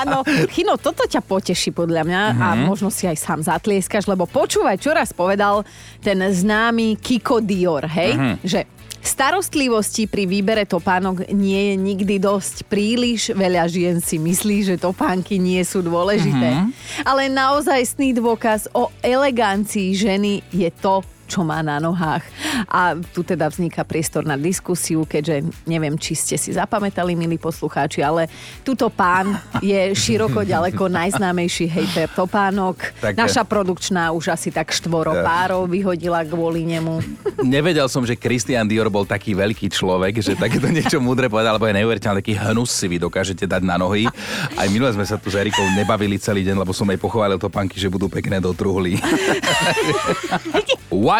Áno, 0.06 0.22
Chino, 0.54 0.78
toto 0.78 1.10
ťa 1.10 1.25
poteší 1.25 1.74
podľa 1.74 2.06
mňa 2.06 2.22
a 2.38 2.48
možno 2.62 2.94
si 2.94 3.10
aj 3.10 3.18
sám 3.18 3.42
zatlieskaš, 3.42 4.06
lebo 4.06 4.30
počúvaj, 4.30 4.78
čo 4.78 4.94
raz 4.94 5.10
povedal 5.10 5.66
ten 6.06 6.22
známy 6.22 7.01
Kiko 7.01 7.42
Dior, 7.42 7.90
hej? 7.90 8.13
Že 8.45 8.82
starostlivosti 9.13 10.10
pri 10.10 10.25
výbere 10.25 10.65
topánok 10.65 11.30
nie 11.30 11.69
je 11.69 11.75
nikdy 11.77 12.18
dosť. 12.18 12.65
Príliš 12.65 13.30
veľa 13.38 13.69
žien 13.69 14.01
si 14.01 14.18
myslí, 14.18 14.74
že 14.74 14.81
topánky 14.81 15.38
nie 15.38 15.62
sú 15.62 15.86
dôležité. 15.86 16.65
Ale 17.06 17.30
naozajstný 17.30 18.18
dôkaz 18.18 18.74
o 18.74 18.89
elegancii 19.06 19.94
ženy 19.94 20.42
je 20.50 20.74
to, 20.81 21.06
čo 21.33 21.41
má 21.41 21.59
na 21.59 21.81
nohách. 21.81 22.21
A 22.65 22.94
tu 22.94 23.25
teda 23.25 23.50
vzniká 23.50 23.81
priestor 23.81 24.21
na 24.21 24.38
diskusiu, 24.38 25.01
keďže 25.03 25.41
neviem, 25.65 25.97
či 25.97 26.13
ste 26.13 26.38
si 26.38 26.53
zapamätali, 26.53 27.18
milí 27.18 27.35
poslucháči, 27.35 28.00
ale 28.00 28.30
tuto 28.62 28.88
pán 28.88 29.33
je 29.59 29.89
široko 29.91 30.45
ďaleko 30.45 30.85
najznámejší 30.85 31.65
hejter 31.65 32.06
topánok. 32.07 32.77
Tak- 33.01 33.18
Naša 33.18 33.41
produkčná 33.44 34.12
už 34.12 34.30
asi 34.30 34.50
tak 34.50 34.69
štvoro 34.69 35.18
párov 35.18 35.65
vyhodila 35.65 36.21
kvôli 36.21 36.62
nemu. 36.63 37.01
Nevedel 37.41 37.88
som, 37.88 38.03
že 38.03 38.13
Christian 38.13 38.68
Dior 38.68 38.88
bol 38.88 39.03
taký 39.03 39.33
veľký 39.33 39.68
človek, 39.68 40.21
že 40.21 40.38
takéto 40.38 40.69
niečo 40.69 41.00
múdre 41.00 41.25
povedal, 41.25 41.56
lebo 41.56 41.65
je 41.65 41.74
neuveriteľné, 41.75 42.19
taký 42.19 42.35
hnus 42.37 42.69
si 42.69 42.85
vy 42.85 42.99
dokážete 42.99 43.44
dať 43.44 43.63
na 43.63 43.75
nohy. 43.75 44.06
Aj 44.54 44.68
minule 44.68 44.92
sme 44.92 45.02
sa 45.02 45.16
tu 45.16 45.28
s 45.28 45.35
Erikou 45.35 45.66
nebavili 45.73 46.16
celý 46.16 46.44
deň, 46.44 46.59
lebo 46.59 46.71
som 46.71 46.85
jej 46.85 46.99
pochválil 46.99 47.40
topánky, 47.40 47.75
že 47.75 47.87
budú 47.87 48.06
pekné 48.06 48.37
do 48.37 48.52
truhly. 48.52 48.99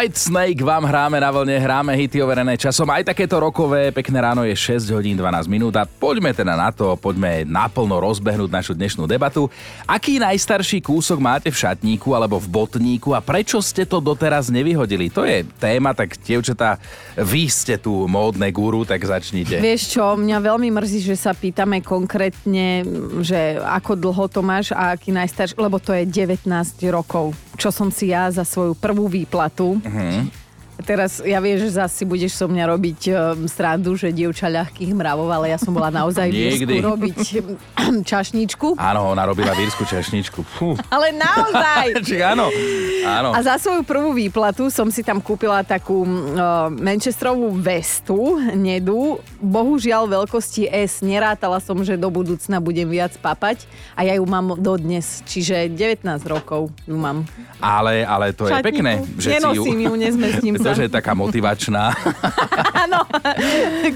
White 0.04 0.20
Snake 0.20 0.60
vám 0.60 0.84
hráme 0.84 1.16
na 1.16 1.32
vlne, 1.32 1.56
hráme 1.56 1.96
hity 1.96 2.20
overené 2.20 2.60
časom. 2.60 2.84
Aj 2.92 3.00
takéto 3.00 3.40
rokové, 3.40 3.88
pekné 3.88 4.20
ráno 4.20 4.44
je 4.44 4.52
6 4.52 4.92
hodín 4.92 5.16
12 5.16 5.48
minút 5.48 5.72
a 5.80 5.88
poďme 5.88 6.28
teda 6.28 6.52
na 6.52 6.68
to, 6.68 6.92
poďme 7.00 7.48
naplno 7.48 7.96
rozbehnúť 8.04 8.52
našu 8.52 8.76
dnešnú 8.76 9.08
debatu. 9.08 9.48
Aký 9.88 10.20
najstarší 10.20 10.84
kúsok 10.84 11.24
máte 11.24 11.48
v 11.48 11.56
šatníku 11.56 12.12
alebo 12.12 12.36
v 12.36 12.52
botníku 12.52 13.16
a 13.16 13.24
prečo 13.24 13.64
ste 13.64 13.88
to 13.88 13.96
doteraz 14.04 14.52
nevyhodili? 14.52 15.08
To 15.08 15.24
je 15.24 15.40
téma, 15.56 15.96
tak 15.96 16.20
dievčatá, 16.20 16.76
vy 17.16 17.48
ste 17.48 17.80
tu 17.80 18.04
módne 18.04 18.52
guru, 18.52 18.84
tak 18.84 19.00
začnite. 19.00 19.56
Vieš 19.56 19.96
čo, 19.96 20.20
mňa 20.20 20.36
veľmi 20.36 20.68
mrzí, 20.68 21.00
že 21.00 21.16
sa 21.16 21.32
pýtame 21.32 21.80
konkrétne, 21.80 22.84
že 23.24 23.56
ako 23.56 23.96
dlho 23.96 24.28
to 24.28 24.44
máš 24.44 24.68
a 24.76 24.92
aký 24.92 25.16
najstarší, 25.16 25.56
lebo 25.56 25.80
to 25.80 25.96
je 25.96 26.04
19 26.04 26.44
rokov, 26.92 27.32
čo 27.56 27.70
som 27.74 27.88
si 27.90 28.10
ja 28.10 28.30
za 28.30 28.44
svoju 28.46 28.74
prvú 28.76 29.08
výplatu. 29.08 29.78
Teraz 30.82 31.22
ja 31.22 31.38
vieš, 31.38 31.70
že 31.70 31.78
zase 31.78 32.02
si 32.02 32.04
budeš 32.04 32.34
so 32.34 32.50
mňa 32.50 32.64
robiť 32.74 33.00
um, 33.14 33.46
srandu, 33.46 33.94
že 33.94 34.10
dievča 34.10 34.50
ľahkých 34.50 34.90
mravov, 34.90 35.30
ale 35.30 35.54
ja 35.54 35.58
som 35.62 35.70
bola 35.70 35.94
naozaj 35.94 36.26
v 36.26 36.38
Írsku 36.50 36.76
robiť 36.82 37.18
um, 37.78 38.02
čašničku. 38.10 38.74
Áno, 38.74 39.14
ona 39.14 39.22
robila 39.22 39.54
vírsku 39.54 39.86
čašničku. 39.86 40.42
Fú. 40.42 40.74
Ale 40.94 41.14
naozaj! 41.14 41.86
Čiže 42.10 42.24
áno, 42.26 42.50
áno. 43.06 43.30
A 43.30 43.38
za 43.46 43.54
svoju 43.62 43.86
prvú 43.86 44.18
výplatu 44.18 44.66
som 44.66 44.90
si 44.90 45.06
tam 45.06 45.22
kúpila 45.22 45.62
takú 45.62 46.02
uh, 46.02 46.66
Manchesterovú 46.74 47.54
vestu, 47.54 48.42
nedu. 48.58 49.22
Bohužiaľ 49.38 50.10
veľkosti 50.10 50.66
S. 50.66 51.06
Nerátala 51.06 51.62
som, 51.62 51.78
že 51.86 51.94
do 51.94 52.10
budúcna 52.10 52.58
budem 52.58 52.90
viac 52.90 53.14
papať 53.22 53.70
a 53.94 54.02
ja 54.02 54.18
ju 54.18 54.26
mám 54.26 54.58
dodnes. 54.58 55.22
Čiže 55.22 55.70
19 55.70 56.02
rokov 56.26 56.74
ju 56.82 56.98
mám. 56.98 57.22
Ale, 57.62 58.02
ale 58.02 58.34
to 58.34 58.50
je 58.50 58.58
Šatníku. 58.58 58.68
pekné, 58.74 58.92
že 59.22 59.28
si 59.30 59.38
ju... 59.38 59.38
Nenosím 59.38 59.78
ju, 59.80 59.92
nezmestím 59.94 60.54
to, 60.64 60.72
sa. 60.72 60.78
že 60.80 60.88
je 60.88 60.92
taká 60.92 61.12
motivačná. 61.12 61.92
Áno, 62.84 63.04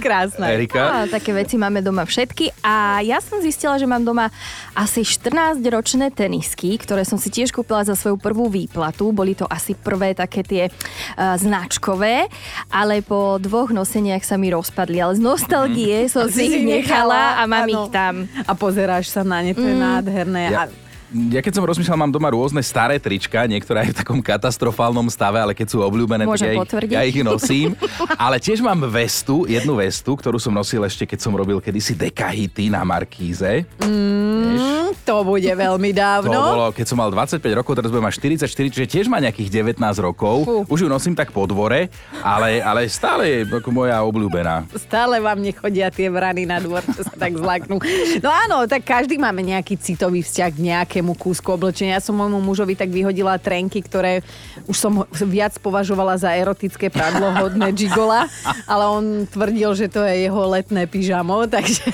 krásne. 0.04 0.44
Erika? 0.52 1.08
Á, 1.08 1.08
také 1.08 1.32
veci 1.32 1.56
máme 1.56 1.80
doma 1.80 2.04
všetky 2.04 2.52
a 2.60 3.00
ja 3.00 3.18
som 3.24 3.40
zistila, 3.40 3.80
že 3.80 3.88
mám 3.88 4.04
doma 4.04 4.28
asi 4.76 5.02
14-ročné 5.02 6.12
tenisky, 6.12 6.76
ktoré 6.76 7.08
som 7.08 7.16
si 7.16 7.32
tiež 7.32 7.50
kúpila 7.50 7.82
za 7.82 7.96
svoju 7.96 8.20
prvú 8.20 8.52
výplatu. 8.52 9.10
Boli 9.10 9.32
to 9.32 9.48
asi 9.48 9.72
prvé 9.72 10.12
také 10.12 10.44
tie 10.44 10.64
uh, 10.68 11.34
značkové, 11.40 12.28
ale 12.68 13.00
po 13.00 13.40
dvoch 13.40 13.72
noseniach 13.72 14.22
sa 14.22 14.36
mi 14.36 14.52
rozpadli. 14.52 15.00
Ale 15.00 15.16
z 15.16 15.22
nostalgie 15.24 15.96
som 16.12 16.28
si 16.28 16.52
ich 16.52 16.62
nechala 16.62 17.40
a 17.40 17.48
mám 17.48 17.66
áno. 17.66 17.72
ich 17.72 17.86
tam. 17.88 18.14
A 18.44 18.52
pozeráš 18.52 19.08
sa 19.08 19.24
na 19.24 19.40
ne, 19.40 19.56
to 19.56 19.64
je 19.64 19.76
nádherné. 19.76 20.52
Ja, 20.52 20.68
A 20.68 20.87
ja 21.08 21.40
keď 21.40 21.52
som 21.54 21.64
rozmýšľal, 21.64 21.96
mám 21.98 22.12
doma 22.12 22.28
rôzne 22.28 22.60
staré 22.60 23.00
trička, 23.00 23.44
niektoré 23.44 23.84
aj 23.84 23.90
v 23.90 23.98
takom 23.98 24.20
katastrofálnom 24.20 25.08
stave, 25.08 25.40
ale 25.40 25.52
keď 25.52 25.72
sú 25.72 25.78
obľúbené, 25.80 26.28
Môžem 26.28 26.52
tak 26.60 26.84
ja 26.84 27.00
ich, 27.02 27.16
ja 27.16 27.20
ich 27.20 27.24
nosím. 27.24 27.72
ale 28.16 28.36
tiež 28.36 28.60
mám 28.60 28.76
vestu, 28.84 29.48
jednu 29.48 29.80
vestu, 29.80 30.12
ktorú 30.12 30.36
som 30.36 30.52
nosil 30.52 30.84
ešte, 30.84 31.08
keď 31.08 31.18
som 31.18 31.32
robil 31.32 31.58
kedysi 31.58 31.96
dekahity 31.96 32.68
na 32.68 32.84
Markíze. 32.84 33.64
mm, 33.80 35.00
to 35.02 35.24
bude 35.24 35.48
veľmi 35.48 35.90
To 35.90 35.98
dávno. 35.98 36.36
bolo, 36.36 36.66
keď 36.70 36.84
som 36.84 37.00
mal 37.00 37.08
25 37.08 37.40
rokov, 37.56 37.72
teraz 37.72 37.88
budem 37.88 38.04
mať 38.04 38.14
44, 38.44 38.44
čiže 38.68 38.86
tiež 38.86 39.06
má 39.08 39.16
nejakých 39.18 39.48
19 39.64 39.80
rokov. 39.98 40.44
Fú. 40.44 40.68
Už 40.68 40.84
ju 40.84 40.88
nosím 40.88 41.16
tak 41.16 41.32
po 41.32 41.48
dvore, 41.48 41.88
ale, 42.20 42.60
ale 42.60 42.84
stále 42.86 43.24
je 43.24 43.38
ako 43.48 43.70
moja 43.72 44.04
obľúbená. 44.04 44.68
Stále 44.76 45.18
vám 45.18 45.40
nechodia 45.40 45.88
tie 45.88 46.12
vrany 46.12 46.44
na 46.44 46.60
dvor, 46.60 46.84
čo 46.84 47.00
sa 47.00 47.14
tak 47.16 47.32
zlaknú. 47.32 47.80
No 48.20 48.28
áno, 48.28 48.68
tak 48.68 48.84
každý 48.84 49.16
máme 49.16 49.40
nejaký 49.40 49.80
citový 49.80 50.20
vzťah 50.20 50.50
k 50.52 50.58
nejakému 50.98 51.14
kúsku 51.14 51.54
oblečenia. 51.54 51.94
Ja 51.94 52.02
som 52.02 52.18
môjmu 52.18 52.42
mužovi 52.42 52.74
tak 52.74 52.90
vyhodila 52.90 53.38
trenky, 53.38 53.78
ktoré 53.86 54.26
už 54.66 54.74
som 54.74 55.06
viac 55.30 55.54
považovala 55.62 56.18
za 56.18 56.34
erotické 56.34 56.90
pradlo 56.90 57.30
hodné 57.38 57.70
gigola, 57.78 58.26
ale 58.66 58.84
on 58.90 59.04
tvrdil, 59.30 59.78
že 59.78 59.86
to 59.86 60.02
je 60.02 60.26
jeho 60.26 60.42
letné 60.50 60.90
pyžamo, 60.90 61.46
takže... 61.54 61.86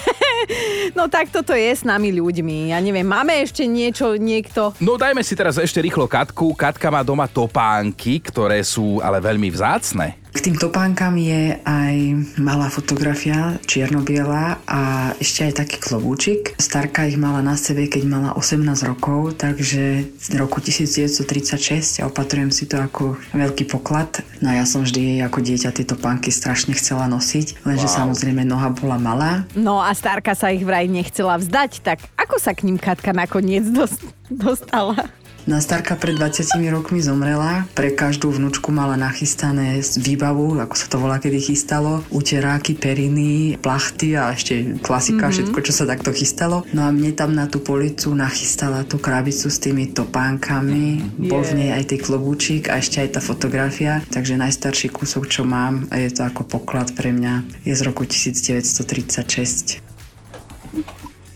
No 0.96 1.08
tak 1.12 1.28
toto 1.28 1.52
je 1.52 1.68
s 1.68 1.84
nami 1.84 2.16
ľuďmi. 2.16 2.72
Ja 2.72 2.80
neviem, 2.80 3.04
máme 3.04 3.44
ešte 3.44 3.68
niečo, 3.68 4.16
niekto... 4.16 4.72
No 4.80 4.96
dajme 4.96 5.20
si 5.20 5.36
teraz 5.36 5.60
ešte 5.60 5.84
rýchlo 5.84 6.08
Katku. 6.08 6.56
Katka 6.56 6.88
má 6.88 7.04
doma 7.04 7.28
topánky, 7.28 8.24
ktoré 8.24 8.64
sú 8.64 9.04
ale 9.04 9.20
veľmi 9.20 9.52
vzácne. 9.52 10.23
K 10.34 10.50
tým 10.50 10.58
topánkam 10.58 11.14
je 11.14 11.62
aj 11.62 11.94
malá 12.42 12.66
fotografia, 12.66 13.54
čierno-biela 13.70 14.58
a 14.66 15.14
ešte 15.22 15.46
aj 15.46 15.62
taký 15.62 15.78
klobúčik. 15.78 16.58
Starka 16.58 17.06
ich 17.06 17.14
mala 17.14 17.38
na 17.38 17.54
sebe, 17.54 17.86
keď 17.86 18.02
mala 18.02 18.30
18 18.34 18.66
rokov, 18.82 19.38
takže 19.38 20.10
z 20.10 20.28
roku 20.34 20.58
1936 20.58 22.02
a 22.02 22.10
opatrujem 22.10 22.50
si 22.50 22.66
to 22.66 22.82
ako 22.82 23.14
veľký 23.30 23.70
poklad. 23.70 24.26
No 24.42 24.50
a 24.50 24.58
ja 24.58 24.66
som 24.66 24.82
vždy 24.82 25.00
jej 25.14 25.20
ako 25.22 25.38
dieťa 25.38 25.70
tieto 25.70 25.94
pánky 25.94 26.34
strašne 26.34 26.74
chcela 26.74 27.06
nosiť, 27.06 27.62
lenže 27.62 27.86
wow. 27.86 27.96
samozrejme 28.02 28.42
noha 28.42 28.74
bola 28.74 28.98
malá. 28.98 29.46
No 29.54 29.78
a 29.78 29.94
Starka 29.94 30.34
sa 30.34 30.50
ich 30.50 30.66
vraj 30.66 30.90
nechcela 30.90 31.38
vzdať, 31.38 31.78
tak 31.86 32.02
ako 32.18 32.42
sa 32.42 32.58
k 32.58 32.66
ním 32.66 32.82
Katka 32.82 33.14
nakoniec 33.14 33.70
dos- 33.70 34.02
dostala? 34.26 34.98
No 35.44 35.56
a 35.56 35.60
Starka 35.60 35.92
pred 36.00 36.16
20 36.16 36.56
rokmi 36.72 37.04
zomrela. 37.04 37.68
Pre 37.76 37.92
každú 37.92 38.32
vnúčku 38.32 38.72
mala 38.72 38.96
nachystané 38.96 39.76
výbavu, 40.00 40.56
ako 40.56 40.72
sa 40.72 40.86
to 40.88 40.96
volá, 40.96 41.20
kedy 41.20 41.36
chystalo. 41.36 42.00
Uteráky, 42.08 42.72
periny, 42.72 43.60
plachty 43.60 44.16
a 44.16 44.32
ešte 44.32 44.80
klasika, 44.80 45.28
mm-hmm. 45.28 45.52
všetko, 45.52 45.58
čo 45.60 45.72
sa 45.76 45.84
takto 45.84 46.16
chystalo. 46.16 46.64
No 46.72 46.88
a 46.88 46.90
mne 46.90 47.12
tam 47.12 47.36
na 47.36 47.44
tú 47.44 47.60
policu 47.60 48.16
nachystala 48.16 48.88
tú 48.88 48.96
krabicu 48.96 49.52
s 49.52 49.60
tými 49.60 49.92
topánkami. 49.92 51.04
Mm-hmm. 51.04 51.28
Bol 51.28 51.44
v 51.44 51.52
nej 51.60 51.70
aj 51.76 51.92
tej 51.92 52.00
klobúčik 52.00 52.72
a 52.72 52.80
ešte 52.80 53.04
aj 53.04 53.20
tá 53.20 53.20
fotografia. 53.20 54.00
Takže 54.08 54.40
najstarší 54.40 54.88
kúsok, 54.96 55.28
čo 55.28 55.44
mám, 55.44 55.84
a 55.92 56.00
je 56.00 56.08
to 56.08 56.24
ako 56.24 56.48
poklad 56.48 56.96
pre 56.96 57.12
mňa, 57.12 57.68
je 57.68 57.74
z 57.76 57.82
roku 57.84 58.08
1936. 58.08 59.84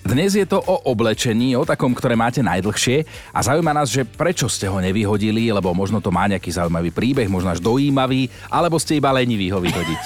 Dnes 0.08 0.32
je 0.32 0.48
to 0.48 0.56
o 0.64 0.88
oblečení, 0.88 1.52
o 1.52 1.68
takom, 1.68 1.92
ktoré 1.92 2.16
máte 2.16 2.40
najdlhšie 2.40 3.04
a 3.28 3.44
zaujíma 3.44 3.76
nás, 3.76 3.92
že 3.92 4.08
prečo 4.08 4.48
ste 4.48 4.64
ho 4.64 4.80
nevyhodili, 4.80 5.52
lebo 5.52 5.68
možno 5.76 6.00
to 6.00 6.08
má 6.08 6.24
nejaký 6.24 6.48
zaujímavý 6.48 6.88
príbeh, 6.88 7.28
možno 7.28 7.52
až 7.52 7.60
dojímavý, 7.60 8.32
alebo 8.48 8.80
ste 8.80 8.96
iba 8.96 9.12
leniví 9.12 9.52
ho 9.52 9.60
vyhodiť. 9.60 10.00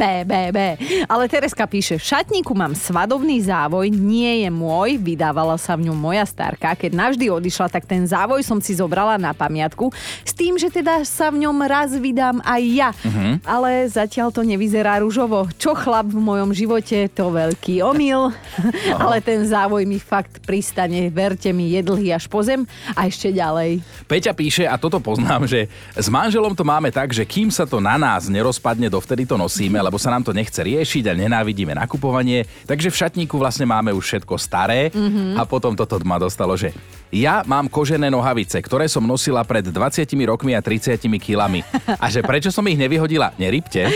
B, 0.00 0.24
B, 0.24 0.32
B. 0.48 0.58
Ale 1.04 1.28
Tereska 1.28 1.68
píše, 1.68 2.00
v 2.00 2.08
šatníku 2.08 2.56
mám 2.56 2.72
svadobný 2.72 3.44
závoj, 3.44 3.92
nie 3.92 4.48
je 4.48 4.48
môj, 4.48 4.96
vydávala 4.96 5.60
sa 5.60 5.76
v 5.76 5.92
ňom 5.92 5.98
moja 6.00 6.24
starka. 6.24 6.72
Keď 6.72 6.96
navždy 6.96 7.28
odišla, 7.28 7.68
tak 7.68 7.84
ten 7.84 8.08
závoj 8.08 8.40
som 8.40 8.64
si 8.64 8.72
zobrala 8.72 9.20
na 9.20 9.36
pamiatku, 9.36 9.92
s 10.24 10.32
tým, 10.32 10.56
že 10.56 10.72
teda 10.72 11.04
sa 11.04 11.28
v 11.28 11.44
ňom 11.44 11.68
raz 11.68 11.92
vydám 11.92 12.40
aj 12.48 12.62
ja. 12.64 12.90
Mhm. 13.04 13.44
Ale 13.44 13.92
zatiaľ 13.92 14.32
to 14.32 14.40
nevyzerá 14.40 15.04
rúžovo. 15.04 15.52
Čo 15.60 15.76
chlap 15.76 16.08
v 16.08 16.16
mojom 16.16 16.56
živote, 16.56 17.12
to 17.12 17.28
veľký 17.28 17.84
omyl. 17.84 18.32
Ale 19.04 19.20
ten 19.20 19.33
závoj 19.42 19.82
mi 19.82 19.98
fakt 19.98 20.46
pristane, 20.46 21.10
verte 21.10 21.50
mi, 21.50 21.74
je 21.74 21.82
dlhý 21.82 22.14
až 22.14 22.30
po 22.30 22.38
zem 22.46 22.62
a 22.94 23.10
ešte 23.10 23.34
ďalej. 23.34 23.82
Peťa 24.06 24.30
píše, 24.30 24.64
a 24.70 24.78
toto 24.78 25.02
poznám, 25.02 25.50
že 25.50 25.66
s 25.98 26.06
manželom 26.06 26.54
to 26.54 26.62
máme 26.62 26.94
tak, 26.94 27.10
že 27.10 27.26
kým 27.26 27.50
sa 27.50 27.66
to 27.66 27.82
na 27.82 27.98
nás 27.98 28.30
nerozpadne, 28.30 28.86
dovtedy 28.86 29.26
to 29.26 29.34
nosíme, 29.34 29.80
lebo 29.82 29.98
sa 29.98 30.14
nám 30.14 30.22
to 30.22 30.30
nechce 30.30 30.62
riešiť 30.62 31.10
a 31.10 31.18
nenávidíme 31.18 31.74
nakupovanie, 31.74 32.46
takže 32.68 32.94
v 32.94 32.98
šatníku 33.02 33.34
vlastne 33.34 33.66
máme 33.66 33.90
už 33.90 34.04
všetko 34.06 34.38
staré 34.38 34.94
mm-hmm. 34.94 35.34
a 35.34 35.42
potom 35.42 35.74
toto 35.74 35.98
ma 36.06 36.20
dostalo, 36.22 36.54
že 36.54 36.70
ja 37.14 37.46
mám 37.46 37.70
kožené 37.70 38.10
nohavice, 38.10 38.58
ktoré 38.58 38.90
som 38.90 39.06
nosila 39.06 39.46
pred 39.46 39.62
20 39.62 40.02
rokmi 40.26 40.58
a 40.58 40.58
30 40.58 40.98
kilami. 41.22 41.62
A 41.86 42.10
že 42.10 42.26
prečo 42.26 42.50
som 42.50 42.66
ich 42.66 42.74
nevyhodila? 42.74 43.30
Nerypte. 43.38 43.86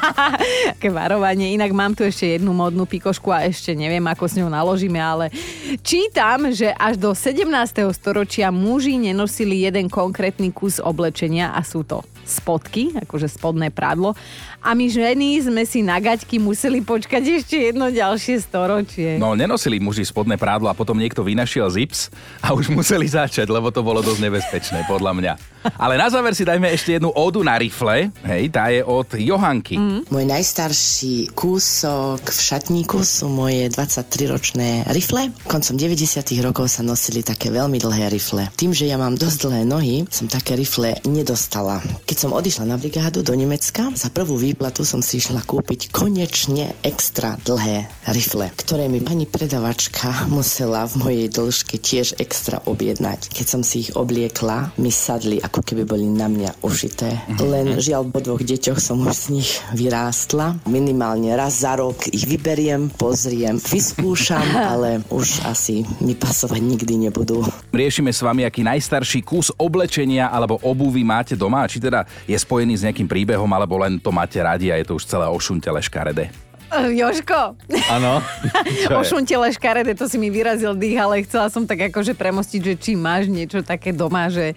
Také 0.76 0.92
varovanie. 0.92 1.56
Inak 1.56 1.72
mám 1.72 1.96
tu 1.96 2.04
ešte 2.04 2.36
jednu 2.36 2.52
modnú 2.52 2.84
pikošku 2.84 3.32
a 3.32 3.48
ešte 3.48 3.72
neviem, 3.72 4.04
ako 4.04 4.24
s 4.28 4.36
ňou 4.36 4.52
naložíme, 4.70 5.02
ale 5.02 5.34
čítam, 5.82 6.54
že 6.54 6.70
až 6.70 6.94
do 6.94 7.10
17. 7.10 7.90
storočia 7.90 8.54
muži 8.54 9.02
nenosili 9.02 9.66
jeden 9.66 9.90
konkrétny 9.90 10.54
kus 10.54 10.78
oblečenia 10.78 11.50
a 11.50 11.66
sú 11.66 11.82
to 11.82 12.06
spodky, 12.22 12.94
akože 12.94 13.26
spodné 13.26 13.74
prádlo. 13.74 14.14
A 14.60 14.76
my 14.76 14.92
ženy 14.92 15.40
sme 15.40 15.64
si 15.64 15.80
na 15.80 15.96
gaťky 15.96 16.36
museli 16.36 16.84
počkať 16.84 17.22
ešte 17.40 17.56
jedno 17.72 17.88
ďalšie 17.88 18.44
storočie. 18.44 19.16
No, 19.16 19.32
nenosili 19.32 19.80
muži 19.80 20.04
spodné 20.04 20.36
prádlo 20.36 20.68
a 20.68 20.76
potom 20.76 21.00
niekto 21.00 21.24
vynašiel 21.24 21.64
zips 21.72 22.12
a 22.44 22.52
už 22.52 22.68
museli 22.68 23.08
začať, 23.08 23.48
lebo 23.48 23.72
to 23.72 23.80
bolo 23.80 24.04
dosť 24.04 24.20
nebezpečné, 24.20 24.84
podľa 24.84 25.12
mňa. 25.16 25.32
Ale 25.76 26.00
na 26.00 26.08
záver 26.08 26.32
si 26.32 26.44
dajme 26.44 26.72
ešte 26.72 26.96
jednu 26.96 27.12
ódu 27.12 27.44
na 27.44 27.56
rifle. 27.56 28.08
Hej, 28.24 28.42
tá 28.52 28.72
je 28.72 28.80
od 28.84 29.08
Johanky. 29.16 29.76
Mm. 29.76 30.08
Môj 30.08 30.24
najstarší 30.28 31.32
kúsok 31.36 32.20
v 32.20 32.40
šatníku 32.40 33.00
sú 33.04 33.28
moje 33.28 33.68
23-ročné 33.72 34.88
rifle. 34.92 35.32
Koncom 35.44 35.76
90 35.76 36.20
rokov 36.40 36.72
sa 36.72 36.80
nosili 36.80 37.20
také 37.20 37.52
veľmi 37.52 37.76
dlhé 37.76 38.08
rifle. 38.08 38.48
Tým, 38.56 38.72
že 38.72 38.88
ja 38.88 38.96
mám 38.96 39.16
dosť 39.16 39.48
dlhé 39.48 39.62
nohy, 39.68 40.08
som 40.08 40.28
také 40.28 40.56
rifle 40.56 40.96
nedostala. 41.04 41.84
Keď 42.08 42.16
som 42.16 42.30
odišla 42.32 42.64
na 42.64 42.80
brigádu 42.80 43.20
do 43.20 43.36
Nemecka, 43.36 43.92
za 43.92 44.08
prvú 44.08 44.40
výplatu 44.50 44.82
som 44.82 44.98
si 44.98 45.22
išla 45.22 45.46
kúpiť 45.46 45.94
konečne 45.94 46.74
extra 46.82 47.38
dlhé 47.46 47.86
rifle, 48.10 48.50
ktoré 48.58 48.90
mi 48.90 48.98
pani 48.98 49.22
predavačka 49.22 50.26
musela 50.26 50.90
v 50.90 50.94
mojej 50.98 51.26
dĺžke 51.30 51.78
tiež 51.78 52.18
extra 52.18 52.58
objednať. 52.66 53.30
Keď 53.30 53.46
som 53.46 53.62
si 53.62 53.86
ich 53.86 53.94
obliekla, 53.94 54.74
mi 54.82 54.90
sadli 54.90 55.38
ako 55.38 55.62
keby 55.62 55.86
boli 55.86 56.10
na 56.10 56.26
mňa 56.26 56.66
ušité. 56.66 57.14
Len 57.38 57.78
žiaľ 57.78 58.10
po 58.10 58.18
dvoch 58.18 58.42
deťoch 58.42 58.82
som 58.82 59.06
už 59.06 59.14
z 59.14 59.26
nich 59.38 59.50
vyrástla. 59.70 60.58
Minimálne 60.66 61.30
raz 61.38 61.62
za 61.62 61.78
rok 61.78 62.10
ich 62.10 62.26
vyberiem, 62.26 62.90
pozriem, 62.90 63.54
vyskúšam, 63.62 64.42
ale 64.74 65.06
už 65.14 65.46
asi 65.46 65.86
mi 66.02 66.18
pasovať 66.18 66.58
nikdy 66.58 67.06
nebudú. 67.06 67.46
Riešime 67.70 68.10
s 68.10 68.18
vami, 68.26 68.42
aký 68.42 68.66
najstarší 68.66 69.22
kus 69.22 69.54
oblečenia 69.54 70.26
alebo 70.26 70.58
obuvy 70.66 71.06
máte 71.06 71.38
doma, 71.38 71.70
či 71.70 71.78
teda 71.78 72.02
je 72.26 72.34
spojený 72.34 72.74
s 72.74 72.84
nejakým 72.90 73.06
príbehom, 73.06 73.46
alebo 73.54 73.78
len 73.78 74.02
to 74.02 74.10
máte 74.10 74.39
radi 74.42 74.72
a 74.72 74.76
je 74.80 74.88
to 74.88 74.96
už 74.96 75.04
celé 75.06 75.26
ošuntele 75.28 75.80
škaredé. 75.80 76.32
Eh, 76.70 76.94
Joško, 76.94 77.58
Áno. 77.90 78.22
ošuntele 79.02 79.50
škaredé, 79.50 79.90
to 79.98 80.06
si 80.06 80.22
mi 80.22 80.30
vyrazil 80.30 80.78
dých, 80.78 81.02
ale 81.02 81.26
chcela 81.26 81.50
som 81.50 81.66
tak 81.66 81.90
akože 81.90 82.14
premostiť, 82.14 82.60
že 82.62 82.74
či 82.78 82.92
máš 82.94 83.26
niečo 83.26 83.58
také 83.66 83.90
doma, 83.90 84.30
že, 84.30 84.54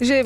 že 0.00 0.24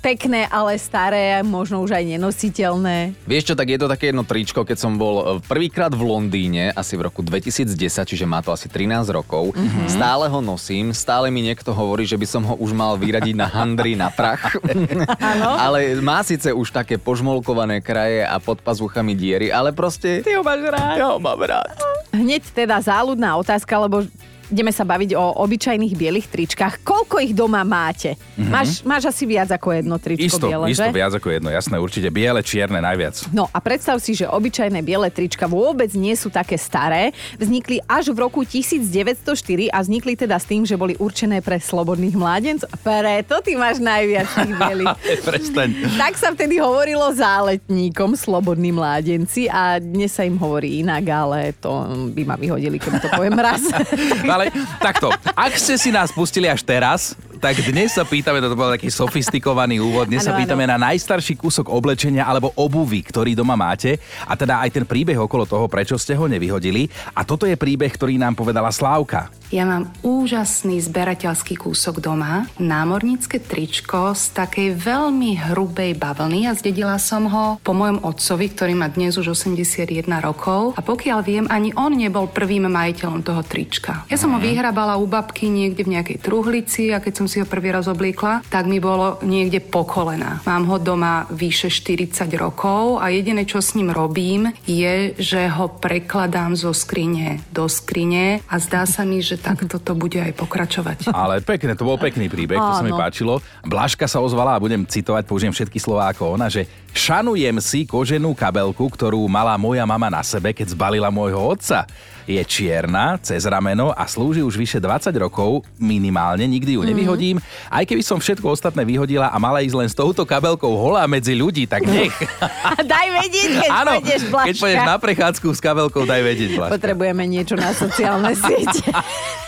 pekné, 0.00 0.48
ale 0.48 0.80
staré, 0.80 1.44
možno 1.44 1.84
už 1.84 1.92
aj 1.92 2.04
nenositeľné. 2.16 3.12
Vieš 3.28 3.52
čo, 3.52 3.54
tak 3.54 3.68
je 3.68 3.78
to 3.78 3.86
také 3.86 4.10
jedno 4.10 4.24
tričko, 4.24 4.64
keď 4.64 4.76
som 4.80 4.96
bol 4.96 5.16
e, 5.20 5.24
prvýkrát 5.44 5.92
v 5.92 6.02
Londýne, 6.02 6.72
asi 6.72 6.96
v 6.96 7.06
roku 7.06 7.20
2010, 7.20 7.76
čiže 8.08 8.24
má 8.24 8.40
to 8.40 8.50
asi 8.50 8.66
13 8.66 9.06
rokov. 9.12 9.52
Mm-hmm. 9.52 9.86
Stále 9.92 10.26
ho 10.26 10.40
nosím, 10.40 10.96
stále 10.96 11.28
mi 11.28 11.44
niekto 11.44 11.76
hovorí, 11.76 12.08
že 12.08 12.16
by 12.16 12.26
som 12.26 12.42
ho 12.48 12.56
už 12.56 12.72
mal 12.72 12.96
vyradiť 12.96 13.36
na 13.36 13.46
handry, 13.46 13.94
na 13.94 14.08
prach. 14.08 14.56
ale 15.64 16.00
má 16.00 16.24
síce 16.24 16.50
už 16.50 16.72
také 16.72 16.96
požmolkované 16.96 17.84
kraje 17.84 18.24
a 18.24 18.40
pod 18.40 18.64
pazuchami 18.64 19.12
diery, 19.12 19.52
ale 19.52 19.70
proste... 19.76 20.24
Ty 20.24 20.40
ho 20.40 20.42
máš 20.42 20.64
rád. 20.64 20.96
Ja 20.96 21.06
ho 21.12 21.18
mám 21.20 21.40
rád. 21.44 21.76
Hneď 22.10 22.42
teda 22.50 22.80
záľudná 22.80 23.36
otázka, 23.36 23.76
lebo 23.76 24.08
ideme 24.50 24.74
sa 24.74 24.82
baviť 24.82 25.14
o 25.14 25.24
obyčajných 25.46 25.94
bielých 25.94 26.26
tričkách. 26.28 26.82
Koľko 26.82 27.22
ich 27.22 27.32
doma 27.32 27.62
máte? 27.62 28.18
Mhm. 28.36 28.50
Máš, 28.50 28.68
máš 28.82 29.02
asi 29.08 29.24
viac 29.24 29.48
ako 29.50 29.68
jedno 29.78 29.96
tričko 29.96 30.26
Isto, 30.26 30.46
biele, 30.50 30.66
isto 30.70 30.84
že? 30.84 30.92
viac 30.92 31.12
ako 31.14 31.28
jedno, 31.30 31.48
jasné, 31.48 31.76
určite. 31.78 32.08
Biele, 32.10 32.42
čierne 32.42 32.82
najviac. 32.82 33.30
No 33.30 33.46
a 33.54 33.58
predstav 33.62 34.02
si, 34.02 34.18
že 34.18 34.26
obyčajné 34.26 34.82
biele 34.82 35.08
trička 35.08 35.46
vôbec 35.46 35.94
nie 35.94 36.18
sú 36.18 36.28
také 36.28 36.58
staré. 36.58 37.14
Vznikli 37.38 37.78
až 37.86 38.10
v 38.10 38.18
roku 38.26 38.42
1904 38.42 39.70
a 39.70 39.78
vznikli 39.80 40.18
teda 40.18 40.36
s 40.36 40.46
tým, 40.46 40.66
že 40.66 40.74
boli 40.74 40.98
určené 40.98 41.38
pre 41.40 41.62
slobodných 41.62 42.18
mládencov. 42.18 42.68
Preto 42.82 43.38
ty 43.40 43.54
máš 43.54 43.78
najviac 43.78 44.26
tých 44.26 44.52
bielých. 44.58 44.96
Tak 46.00 46.16
sa 46.16 46.32
vtedy 46.32 46.58
hovorilo 46.58 47.12
záletníkom, 47.12 48.16
slobodní 48.16 48.72
mládenci 48.72 49.46
a 49.46 49.78
dnes 49.78 50.10
sa 50.10 50.24
im 50.24 50.36
hovorí 50.40 50.80
inak, 50.80 51.04
ale 51.06 51.52
to 51.56 51.70
by 52.12 52.22
ma 52.24 52.34
vyhodili, 52.40 52.80
keby 52.80 52.98
to 52.98 53.08
poviem 53.12 53.36
raz. 53.36 53.62
Ale 54.40 54.56
takto, 54.80 55.12
ak 55.36 55.52
ste 55.52 55.76
si 55.76 55.92
nás 55.92 56.08
pustili 56.08 56.48
až 56.48 56.64
teraz, 56.64 57.12
tak 57.44 57.60
dnes 57.60 57.92
sa 57.92 58.08
pýtame, 58.08 58.40
toto 58.40 58.56
bol 58.56 58.72
taký 58.72 58.88
sofistikovaný 58.88 59.84
úvod, 59.84 60.08
dnes 60.08 60.24
sa 60.24 60.32
Áno, 60.32 60.40
pýtame 60.40 60.64
na 60.64 60.80
najstarší 60.80 61.36
kúsok 61.36 61.68
oblečenia 61.68 62.24
alebo 62.24 62.48
obuvy, 62.56 63.04
ktorý 63.04 63.36
doma 63.36 63.52
máte 63.52 64.00
a 64.24 64.32
teda 64.32 64.64
aj 64.64 64.80
ten 64.80 64.84
príbeh 64.88 65.20
okolo 65.20 65.44
toho, 65.44 65.68
prečo 65.68 66.00
ste 66.00 66.16
ho 66.16 66.24
nevyhodili. 66.24 66.88
A 67.12 67.20
toto 67.20 67.44
je 67.44 67.52
príbeh, 67.52 67.92
ktorý 67.92 68.16
nám 68.16 68.32
povedala 68.32 68.72
Slávka. 68.72 69.28
Ja 69.50 69.66
mám 69.66 69.90
úžasný 70.06 70.78
zberateľský 70.78 71.58
kúsok 71.58 71.98
doma, 71.98 72.46
námornícke 72.62 73.42
tričko 73.42 74.14
z 74.14 74.30
takej 74.30 74.78
veľmi 74.78 75.42
hrubej 75.50 75.98
bavlny 75.98 76.46
a 76.46 76.54
zdedila 76.54 76.94
som 77.02 77.26
ho 77.26 77.58
po 77.58 77.74
mojom 77.74 78.06
otcovi, 78.06 78.46
ktorý 78.46 78.78
má 78.78 78.86
dnes 78.86 79.18
už 79.18 79.34
81 79.34 80.06
rokov 80.22 80.78
a 80.78 80.86
pokiaľ 80.86 81.18
viem, 81.26 81.46
ani 81.50 81.74
on 81.74 81.98
nebol 81.98 82.30
prvým 82.30 82.70
majiteľom 82.70 83.26
toho 83.26 83.42
trička. 83.42 84.06
Ja 84.06 84.14
som 84.14 84.30
ho 84.30 84.38
vyhrabala 84.38 84.94
u 85.02 85.10
babky 85.10 85.50
niekde 85.50 85.82
v 85.82 85.98
nejakej 85.98 86.22
truhlici 86.22 86.94
a 86.94 87.02
keď 87.02 87.18
som 87.18 87.26
si 87.26 87.42
ho 87.42 87.46
prvý 87.50 87.74
raz 87.74 87.90
obliekla, 87.90 88.46
tak 88.46 88.70
mi 88.70 88.78
bolo 88.78 89.18
niekde 89.26 89.58
po 89.58 89.82
kolena. 89.82 90.38
Mám 90.46 90.70
ho 90.70 90.78
doma 90.78 91.26
vyše 91.26 91.74
40 91.74 92.22
rokov 92.38 93.02
a 93.02 93.10
jediné, 93.10 93.42
čo 93.50 93.58
s 93.58 93.74
ním 93.74 93.90
robím, 93.90 94.54
je, 94.62 95.18
že 95.18 95.50
ho 95.50 95.66
prekladám 95.74 96.54
zo 96.54 96.70
skrine 96.70 97.42
do 97.50 97.66
skrine 97.66 98.46
a 98.46 98.62
zdá 98.62 98.86
sa 98.86 99.02
mi, 99.02 99.18
že 99.18 99.39
takto 99.40 99.80
to 99.80 99.92
bude 99.92 100.14
aj 100.14 100.36
pokračovať. 100.36 101.08
Ale 101.10 101.40
pekne, 101.40 101.72
to 101.72 101.82
bol 101.82 101.96
pekný 101.96 102.28
príbeh, 102.28 102.56
to 102.56 102.72
sa 102.76 102.84
mi 102.84 102.92
Áno. 102.92 103.00
páčilo. 103.00 103.34
Blažka 103.64 104.04
sa 104.04 104.20
ozvala 104.20 104.54
a 104.54 104.62
budem 104.62 104.84
citovať, 104.84 105.24
použijem 105.24 105.50
všetky 105.50 105.80
slová 105.80 106.12
ako 106.12 106.36
ona, 106.36 106.46
že 106.46 106.68
šanujem 106.92 107.56
si 107.58 107.82
koženú 107.82 108.36
kabelku, 108.36 108.84
ktorú 108.86 109.24
mala 109.26 109.56
moja 109.56 109.82
mama 109.82 110.06
na 110.06 110.20
sebe, 110.20 110.52
keď 110.52 110.76
zbalila 110.76 111.08
môjho 111.08 111.40
otca. 111.40 111.88
Je 112.30 112.38
čierna, 112.46 113.18
cez 113.18 113.42
rameno 113.42 113.90
a 113.90 114.06
slúži 114.06 114.38
už 114.38 114.54
vyše 114.54 114.78
20 114.78 115.10
rokov, 115.18 115.66
minimálne, 115.82 116.46
nikdy 116.46 116.78
ju 116.78 116.86
nevyhodím. 116.86 117.42
Aj 117.66 117.82
keby 117.82 118.06
som 118.06 118.22
všetko 118.22 118.54
ostatné 118.54 118.86
vyhodila 118.86 119.34
a 119.34 119.36
mala 119.42 119.66
ísť 119.66 119.74
len 119.74 119.88
s 119.90 119.98
touto 119.98 120.22
kabelkou 120.22 120.70
holá 120.70 121.10
medzi 121.10 121.34
ľudí, 121.34 121.66
tak 121.66 121.82
nech. 121.90 122.14
Daj 122.92 123.06
vedieť, 123.18 123.50
keď 123.66 123.70
Áno, 123.72 123.92
pôjdeš, 123.98 124.22
keď 124.22 124.30
Blažka. 124.30 124.60
pôjdeš 124.62 124.82
na 124.86 124.96
prechádzku 125.00 125.48
s 125.50 125.58
kabelkou, 125.58 126.02
daj 126.06 126.22
vedieť, 126.22 126.50
Blažka. 126.54 126.74
Potrebujeme 126.78 127.24
niečo 127.26 127.58
na 127.58 127.74
sociálne 127.74 128.30
siete. 128.38 128.86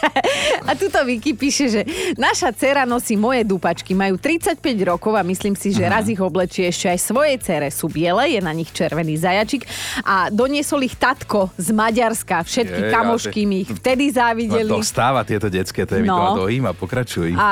A 0.68 0.74
tuto 0.74 1.02
Vicky 1.06 1.34
píše, 1.34 1.66
že 1.68 1.80
naša 2.14 2.50
dcera 2.52 2.82
nosí 2.84 3.14
moje 3.14 3.42
dupačky, 3.46 3.94
majú 3.94 4.18
35 4.18 4.58
rokov 4.86 5.12
a 5.14 5.22
myslím 5.22 5.54
si, 5.54 5.70
že 5.70 5.86
raz 5.86 6.06
ich 6.06 6.18
oblečie 6.18 6.68
ešte 6.68 6.90
aj 6.90 6.98
svojej 6.98 7.36
cere. 7.42 7.68
Sú 7.70 7.86
biele, 7.90 8.34
je 8.34 8.40
na 8.42 8.52
nich 8.54 8.70
červený 8.70 9.18
zajačik 9.18 9.66
a 10.02 10.28
doniesol 10.30 10.82
ich 10.86 10.94
tatko 10.98 11.50
z 11.58 11.70
Maďarska. 11.74 12.42
Všetky 12.42 12.82
Jej, 12.88 12.92
kamošky 12.92 13.40
mi 13.46 13.66
ich 13.66 13.70
vtedy 13.70 14.10
závideli. 14.10 14.70
No 14.70 14.82
to 14.82 14.86
stáva 14.86 15.22
tieto 15.26 15.46
detské 15.50 15.86
témy, 15.86 16.06
No. 16.06 16.16
to 16.16 16.22
ma 16.22 16.30
dojíma, 16.46 16.70
pokračuj. 16.74 17.34
A 17.38 17.48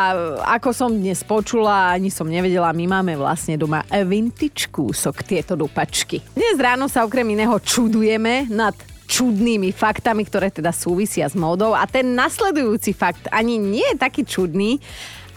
ako 0.58 0.70
som 0.74 0.90
dnes 0.90 1.22
počula, 1.22 1.94
ani 1.94 2.10
som 2.10 2.26
nevedela, 2.26 2.74
my 2.74 2.86
máme 2.86 3.14
vlastne 3.14 3.54
doma 3.54 3.82
vintage 4.04 4.68
kúsok 4.70 5.22
tieto 5.22 5.54
dupačky. 5.54 6.22
Dnes 6.34 6.56
ráno 6.58 6.90
sa 6.90 7.06
okrem 7.06 7.26
iného 7.30 7.54
čudujeme 7.62 8.50
nad 8.50 8.74
čudnými 9.10 9.74
faktami, 9.74 10.22
ktoré 10.22 10.54
teda 10.54 10.70
súvisia 10.70 11.26
s 11.26 11.34
módou. 11.34 11.74
A 11.74 11.82
ten 11.90 12.14
nasledujúci 12.14 12.94
fakt 12.94 13.26
ani 13.34 13.58
nie 13.58 13.82
je 13.82 13.98
taký 13.98 14.22
čudný, 14.22 14.78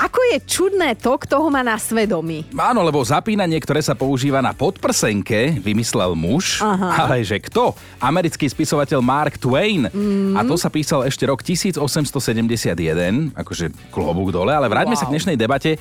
ako 0.04 0.20
je 0.36 0.38
čudné 0.44 1.00
to, 1.00 1.16
kto 1.16 1.40
ho 1.40 1.48
má 1.48 1.64
na 1.64 1.80
svedomí. 1.80 2.44
Áno, 2.52 2.84
lebo 2.84 3.00
zapínanie, 3.00 3.56
ktoré 3.64 3.80
sa 3.80 3.96
používa 3.96 4.44
na 4.44 4.52
podprsenke, 4.52 5.64
vymyslel 5.64 6.12
muž, 6.12 6.60
Aha. 6.60 7.08
ale 7.08 7.24
že 7.24 7.40
kto? 7.40 7.72
Americký 8.04 8.52
spisovateľ 8.52 9.00
Mark 9.00 9.40
Twain. 9.40 9.88
Mm. 9.88 10.36
A 10.36 10.44
to 10.44 10.60
sa 10.60 10.68
písal 10.68 11.08
ešte 11.08 11.24
rok 11.24 11.40
1871, 11.40 13.32
akože 13.32 13.72
klobúk 13.96 14.36
dole, 14.36 14.52
ale 14.52 14.68
vráťme 14.68 14.92
Wow. 14.94 15.00
sa 15.00 15.08
k 15.08 15.14
dnešnej 15.16 15.38
debate 15.40 15.80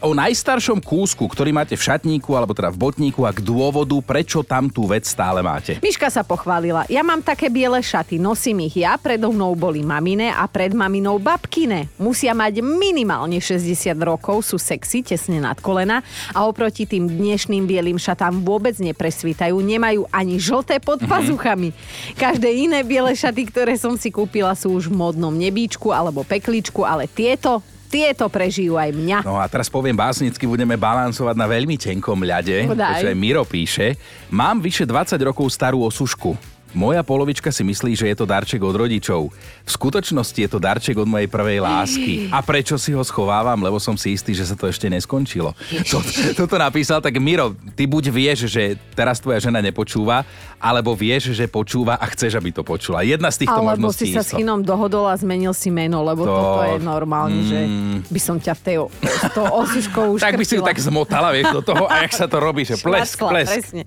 o 0.00 0.16
najstaršom 0.16 0.80
kúsku, 0.80 1.28
ktorý 1.28 1.52
máte 1.52 1.76
v 1.76 1.82
šatníku 1.82 2.32
alebo 2.32 2.56
teda 2.56 2.72
v 2.72 2.78
botníku 2.80 3.24
a 3.28 3.32
k 3.34 3.44
dôvodu, 3.44 3.96
prečo 4.00 4.40
tam 4.40 4.68
tú 4.72 4.88
vec 4.88 5.04
stále 5.04 5.44
máte. 5.44 5.76
Miška 5.80 6.08
sa 6.08 6.24
pochválila. 6.24 6.88
Ja 6.88 7.04
mám 7.04 7.20
také 7.20 7.52
biele 7.52 7.80
šaty, 7.80 8.16
nosím 8.16 8.64
ich 8.64 8.80
ja, 8.80 8.96
predo 8.96 9.32
mnou 9.32 9.52
boli 9.52 9.84
mamine 9.84 10.32
a 10.32 10.44
pred 10.48 10.72
maminou 10.72 11.20
babkine. 11.20 11.92
Musia 12.00 12.32
mať 12.32 12.64
minimálne 12.64 13.23
60 13.38 13.64
rokov, 13.96 14.42
sú 14.42 14.56
sexy, 14.56 15.00
tesne 15.00 15.38
nad 15.38 15.56
kolena 15.56 16.00
a 16.30 16.44
oproti 16.44 16.84
tým 16.84 17.06
dnešným 17.06 17.64
bielým 17.64 17.96
šatám 17.96 18.40
vôbec 18.40 18.76
nepresvítajú, 18.76 19.54
nemajú 19.56 20.04
ani 20.10 20.36
žlté 20.36 20.78
pod 20.78 21.00
Mhm. 21.00 21.08
pazuchami. 21.08 21.68
Každé 22.14 22.48
iné 22.50 22.82
biele 22.82 23.12
šaty, 23.12 23.48
ktoré 23.48 23.74
som 23.74 23.94
si 23.94 24.08
kúpila, 24.08 24.52
sú 24.52 24.72
už 24.72 24.88
v 24.88 24.96
modnom 24.96 25.30
nebíčku 25.30 25.88
alebo 25.88 26.22
pekličku, 26.22 26.82
ale 26.82 27.06
tieto, 27.06 27.60
tieto 27.86 28.26
prežijú 28.26 28.74
aj 28.74 28.90
mňa. 28.90 29.18
No 29.22 29.38
a 29.38 29.46
teraz 29.46 29.70
poviem 29.70 29.94
básnicky, 29.94 30.44
budeme 30.44 30.74
balancovať 30.74 31.36
na 31.38 31.46
veľmi 31.46 31.78
tenkom 31.78 32.18
ľade, 32.18 32.66
Podaj. 32.66 33.14
Miro 33.14 33.46
píše. 33.46 33.94
Mám 34.28 34.58
vyše 34.58 34.82
20 34.82 35.20
rokov 35.22 35.46
starú 35.48 35.86
osušku. 35.86 36.53
Moja 36.74 37.00
polovička 37.00 37.48
si 37.48 37.62
myslí, 37.62 37.94
že 37.94 38.06
je 38.06 38.16
to 38.16 38.24
darček 38.24 38.58
od 38.58 38.74
rodičov. 38.74 39.30
V 39.62 39.70
skutočnosti 39.70 40.34
je 40.36 40.48
to 40.48 40.58
darček 40.58 40.94
od 40.94 41.06
mojej 41.06 41.26
prvej 41.26 41.58
lásky. 41.58 42.26
A 42.28 42.40
prečo 42.40 42.74
si 42.74 42.90
ho 42.90 43.00
schovávam? 43.00 43.56
Lebo 43.56 43.78
som 43.78 43.94
si 43.94 44.10
istý, 44.10 44.30
že 44.30 44.42
sa 44.42 44.52
to 44.52 44.66
ešte 44.66 44.86
neskončilo. 44.86 45.54
To, 45.86 46.02
toto 46.36 46.56
napísal, 46.56 46.98
tak 46.98 47.14
Miro, 47.16 47.54
ty 47.72 47.84
buď 47.84 48.04
vieš, 48.08 48.38
že 48.46 48.62
teraz 48.90 49.16
tvoja 49.16 49.38
žena 49.40 49.58
nepočúva, 49.60 50.26
alebo 50.56 50.92
vieš, 50.92 51.30
že 51.30 51.46
počúva 51.46 51.94
a 51.94 52.06
chceš, 52.06 52.34
aby 52.34 52.50
to 52.50 52.60
počula. 52.60 53.00
Jedna 53.00 53.28
z 53.28 53.46
týchto 53.46 53.54
Alebo 53.56 53.86
možností. 53.86 54.10
si 54.10 54.12
sa 54.12 54.20
s. 54.20 54.34
Chinom 54.34 54.60
dohodol 54.60 55.06
a 55.06 55.14
zmenil 55.14 55.52
si 55.52 55.68
meno, 55.68 56.02
lebo 56.02 56.22
To- 56.22 56.32
toto 56.32 56.60
je 56.66 56.78
normálne, 56.80 57.38
že 57.40 57.60
Mm. 57.60 57.98
by 58.04 58.20
som 58.20 58.36
ťa 58.36 58.52
v 58.52 58.62
tej 58.62 58.76
o- 58.78 58.90
s 58.98 59.30
tou 59.30 59.46
osuškou 59.46 60.04
už 60.10 60.20
Tak 60.26 60.34
by 60.34 60.42
si 60.42 60.56
ju 60.56 60.62
tak 60.62 60.74
zmotala, 60.76 61.30
vieš, 61.30 61.54
do 61.54 61.62
toho 61.62 61.86
a 61.86 62.02
jak 62.02 62.12
sa 62.12 62.26
to 62.26 62.36
robí, 62.36 62.64
že 62.64 62.74
blesk, 62.76 63.14
Šmackla, 63.14 63.30
blesk. 63.30 63.52
Presne. 63.52 63.82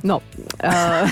No, 0.00 0.20
uh, 0.60 1.04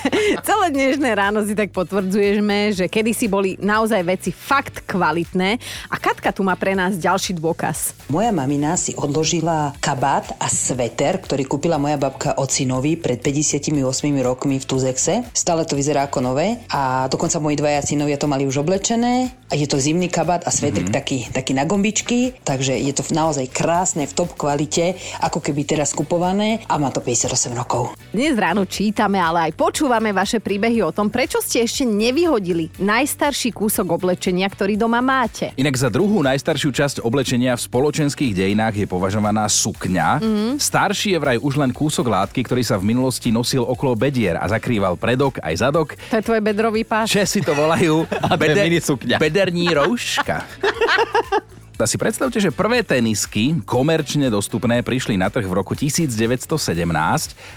celé 0.46 0.70
dnešné 0.70 1.10
ráno 1.18 1.42
si 1.42 1.58
tak 1.58 1.74
potvrdzujeme, 1.74 2.70
že 2.70 2.86
kedysi 2.86 3.26
boli 3.26 3.58
naozaj 3.58 3.98
veci 4.06 4.30
fakt 4.30 4.86
kvalitné 4.86 5.58
a 5.90 5.98
Katka 5.98 6.30
tu 6.30 6.46
má 6.46 6.54
pre 6.54 6.78
nás 6.78 6.94
ďalší 6.94 7.34
dôkaz. 7.34 7.98
Moja 8.06 8.30
mamina 8.30 8.78
si 8.78 8.94
odložila 8.94 9.74
kabát 9.82 10.30
a 10.38 10.46
sveter, 10.46 11.18
ktorý 11.18 11.50
kúpila 11.50 11.82
moja 11.82 11.98
babka 11.98 12.38
ocinovi 12.38 12.94
pred 12.94 13.18
58 13.18 13.74
rokmi 14.22 14.62
v 14.62 14.64
Tuzexe. 14.70 15.26
Stále 15.34 15.66
to 15.66 15.74
vyzerá 15.74 16.06
ako 16.06 16.22
nové 16.22 16.62
a 16.70 17.10
dokonca 17.10 17.42
moji 17.42 17.58
dvaja 17.58 17.82
synovia 17.82 18.14
to 18.14 18.30
mali 18.30 18.46
už 18.46 18.62
oblečené 18.62 19.34
a 19.50 19.54
je 19.58 19.66
to 19.66 19.82
zimný 19.82 20.06
kabát 20.06 20.46
a 20.46 20.50
svetrik 20.54 20.90
mm-hmm. 20.90 20.98
taký, 20.98 21.18
taký 21.30 21.52
na 21.58 21.66
gombičky, 21.66 22.38
takže 22.46 22.74
je 22.74 22.94
to 22.94 23.02
naozaj 23.10 23.46
krásne 23.50 24.06
v 24.06 24.14
top 24.14 24.34
kvalite, 24.38 24.94
ako 25.22 25.42
keby 25.42 25.66
teraz 25.66 25.90
kupované 25.94 26.62
a 26.70 26.78
má 26.78 26.94
to 26.94 27.02
58 27.02 27.50
rokov. 27.54 27.94
Dnes 28.10 28.38
ráno 28.38 28.66
čítame, 28.66 29.18
ale 29.18 29.50
aj 29.50 29.52
počúvame 29.58 30.10
vaše 30.10 30.35
príbehy 30.38 30.80
o 30.84 30.92
tom, 30.94 31.10
prečo 31.10 31.42
ste 31.42 31.62
ešte 31.64 31.84
nevyhodili 31.84 32.70
najstarší 32.78 33.52
kúsok 33.52 33.96
oblečenia, 33.96 34.46
ktorý 34.46 34.78
doma 34.78 35.02
máte. 35.04 35.52
Inak 35.56 35.76
za 35.76 35.90
druhú 35.92 36.22
najstaršiu 36.22 36.70
časť 36.72 36.96
oblečenia 37.02 37.58
v 37.58 37.64
spoločenských 37.66 38.32
dejinách 38.32 38.82
je 38.82 38.86
považovaná 38.86 39.48
sukňa. 39.50 40.08
Mhm. 40.22 40.48
Starší 40.62 41.16
je 41.16 41.18
vraj 41.18 41.38
už 41.40 41.58
len 41.60 41.70
kúsok 41.74 42.08
látky, 42.08 42.44
ktorý 42.46 42.62
sa 42.62 42.80
v 42.80 42.92
minulosti 42.94 43.28
nosil 43.34 43.64
okolo 43.66 43.98
bedier 43.98 44.38
a 44.40 44.46
zakrýval 44.48 44.96
predok 44.96 45.42
aj 45.42 45.54
zadok. 45.60 45.88
To 46.12 46.18
je 46.18 46.24
tvoj 46.24 46.40
bedrový 46.40 46.82
pás. 46.86 47.10
Česi 47.10 47.42
to 47.42 47.52
volajú 47.52 48.06
A 48.32 48.36
sukňa. 48.80 49.18
bederní 49.18 49.68
rouška. 49.74 50.46
Si 51.84 52.00
predstavte, 52.00 52.40
že 52.40 52.48
prvé 52.48 52.80
tenisky, 52.80 53.60
komerčne 53.68 54.32
dostupné, 54.32 54.80
prišli 54.80 55.20
na 55.20 55.28
trh 55.28 55.44
v 55.44 55.60
roku 55.60 55.76
1917 55.76 56.48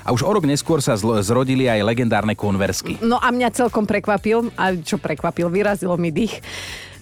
a 0.04 0.10
už 0.12 0.28
o 0.28 0.32
rok 0.36 0.44
neskôr 0.44 0.84
sa 0.84 1.00
zlo- 1.00 1.24
zrodili 1.24 1.72
aj 1.72 1.88
legendárne 1.88 2.36
konversky. 2.36 3.00
No 3.00 3.16
a 3.16 3.32
mňa 3.32 3.56
celkom 3.56 3.88
prekvapil, 3.88 4.52
a 4.60 4.76
čo 4.76 5.00
prekvapil, 5.00 5.48
vyrazilo 5.48 5.96
mi 5.96 6.12
dých. 6.12 6.44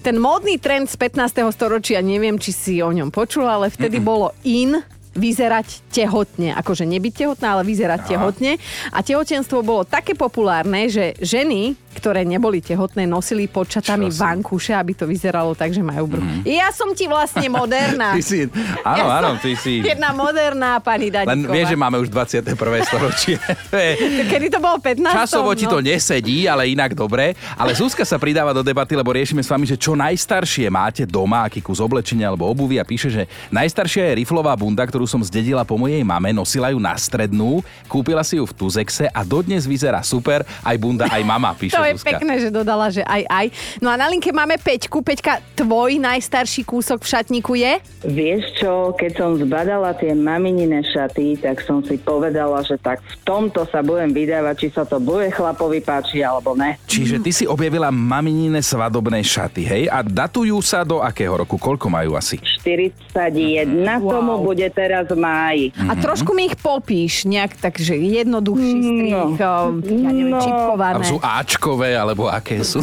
Ten 0.06 0.21
módny 0.21 0.62
trend 0.62 0.93
z 0.93 0.95
15. 1.01 1.49
storočia, 1.49 2.06
neviem, 2.06 2.38
či 2.38 2.53
si 2.53 2.73
o 2.86 2.93
ňom 2.93 3.10
počul, 3.10 3.49
ale 3.49 3.73
vtedy 3.73 3.97
bolo 3.97 4.30
in 4.45 4.77
vyzerať 5.17 5.89
tehotne. 5.89 6.53
Akože 6.53 6.86
nebyť 6.86 7.25
tehotná, 7.25 7.58
ale 7.58 7.65
vyzerať 7.65 8.06
Aha. 8.06 8.10
tehotne. 8.13 8.62
A 8.93 9.01
tehotenstvo 9.01 9.65
bolo 9.65 9.82
také 9.84 10.13
populárne, 10.13 10.86
že 10.88 11.17
ženy, 11.17 11.73
ktoré 11.97 12.21
neboli 12.21 12.62
tehotné, 12.62 13.10
nosili 13.10 13.49
počatami 13.49 14.13
Čo 14.13 14.13
si? 14.13 14.21
vankúše, 14.21 14.71
aby 14.77 14.93
to 14.93 15.10
vyzeralo 15.10 15.57
tak, 15.57 15.73
že 15.73 15.81
majú 15.81 16.05
bruch. 16.05 16.45
Ja 16.45 16.69
som 16.69 16.93
ti 16.93 17.10
vlastne 17.10 17.49
moderná. 17.60 18.13
Ty 18.13 18.21
si, 18.21 18.45
áno, 18.86 18.97
Ja 19.01 19.17
áno, 19.17 19.29
ty 19.41 19.57
si... 19.57 19.81
Jedna 19.81 20.13
moderná 20.13 20.77
pani 20.77 21.10
Len 21.10 21.25
Daníková. 21.25 21.53
vieš, 21.57 21.67
že 21.73 21.77
máme 21.77 21.97
už 21.97 22.10
21. 22.13 22.53
storočie. 22.86 23.36
Kedy 24.31 24.47
to 24.53 24.60
bolo 24.62 24.77
15. 24.77 25.25
Časovo 25.25 25.57
ti 25.57 25.65
no. 25.65 25.73
to 25.73 25.79
nesedí, 25.81 26.45
ale 26.45 26.69
inak 26.69 26.93
dobre. 26.93 27.33
Ale 27.57 27.73
Zuzka 27.73 28.05
sa 28.05 28.21
pridáva 28.21 28.53
do 28.53 28.62
debaty, 28.62 28.93
lebo 28.93 29.10
riešime 29.15 29.41
s 29.41 29.49
vami, 29.49 29.65
že 29.65 29.79
čo 29.79 29.97
najstaršie 29.97 30.67
máte 30.69 31.07
doma, 31.07 31.47
aký 31.47 31.63
kus 31.63 31.79
oblečenia 31.79 32.27
alebo 32.27 32.45
obuvy 32.51 32.77
a 32.77 32.86
píše, 32.86 33.10
že 33.10 33.23
najstaršia 33.49 34.12
je 34.12 34.13
riflová 34.21 34.53
bunda, 34.60 34.83
ktorú 34.83 35.07
som 35.07 35.23
zdedila 35.23 35.63
po 35.63 35.79
mojej 35.79 36.03
mame, 36.03 36.36
nosila 36.36 36.69
ju 36.75 36.79
na 36.83 36.93
strednú, 36.99 37.63
kúpila 37.88 38.21
si 38.21 38.36
ju 38.38 38.43
v 38.43 38.53
Tuzexe 38.53 39.07
a 39.07 39.21
dodnes 39.23 39.63
vyzerá 39.63 40.03
super, 40.03 40.43
aj 40.62 40.75
bunda, 40.75 41.07
aj 41.07 41.23
mama, 41.23 41.55
píše 41.55 41.79
To 41.79 41.87
je 41.91 41.95
Zuzka. 42.00 42.10
pekné, 42.15 42.34
že 42.39 42.50
dodala, 42.54 42.88
že 42.88 43.04
aj, 43.04 43.23
aj. 43.28 43.45
No 43.84 43.91
a 43.91 44.00
na 44.00 44.08
linke 44.08 44.32
máme 44.32 44.56
Peťku. 44.56 45.04
Peťka, 45.04 45.43
tvoj 45.60 46.00
najstarší 46.00 46.63
kúsok 46.63 47.04
v 47.04 47.08
šatníku 47.12 47.54
je? 47.60 47.84
Vieš 48.08 48.63
čo, 48.63 48.95
keď 48.95 49.12
som 49.19 49.30
zbadala 49.36 49.91
tie 50.00 50.15
maminine 50.15 50.80
šaty, 50.86 51.41
tak 51.43 51.60
som 51.65 51.84
si 51.84 52.00
povedala, 52.00 52.63
že 52.63 52.80
tak 52.80 53.04
v 53.04 53.15
tomto 53.28 53.67
sa 53.67 53.84
budem 53.84 54.15
vydávať, 54.15 54.56
či 54.56 54.67
sa 54.71 54.88
to 54.88 55.02
bude 55.02 55.28
chlapovi 55.34 55.84
páči 55.84 56.23
alebo 56.23 56.56
ne. 56.56 56.80
Čiže 56.88 57.19
ty 57.19 57.32
si 57.36 57.43
objavila 57.43 57.91
maminine 57.91 58.63
svadobné 58.63 59.19
šaty, 59.26 59.63
hej? 59.67 59.84
A 59.91 60.00
datujú 60.06 60.62
sa 60.63 60.88
do 60.88 61.04
akého 61.04 61.36
roku? 61.36 61.60
Koľko 61.60 61.91
majú 61.91 62.15
asi? 62.15 62.39
41 62.63 63.67
wow. 64.00 64.08
tomu 64.08 64.34
bude 64.45 64.67
teraz 64.71 65.10
v 65.12 65.17
máji. 65.19 65.65
A 65.76 65.97
trošku 66.00 66.32
mi 66.32 66.47
ich 66.47 66.56
popíš, 66.56 67.28
nejak 67.28 67.60
tak, 67.60 67.76
že 67.82 67.97
jednoduchší 67.97 68.78
strih, 68.80 69.13
no. 69.36 69.36
ja 69.84 70.12
neviem, 70.13 70.38
No. 70.38 70.38
A 70.38 70.45
čipkované. 70.45 71.06
sú 71.08 71.17
Ačkové, 71.67 71.99
alebo 71.99 72.32
aké 72.32 72.63
sú? 72.63 72.80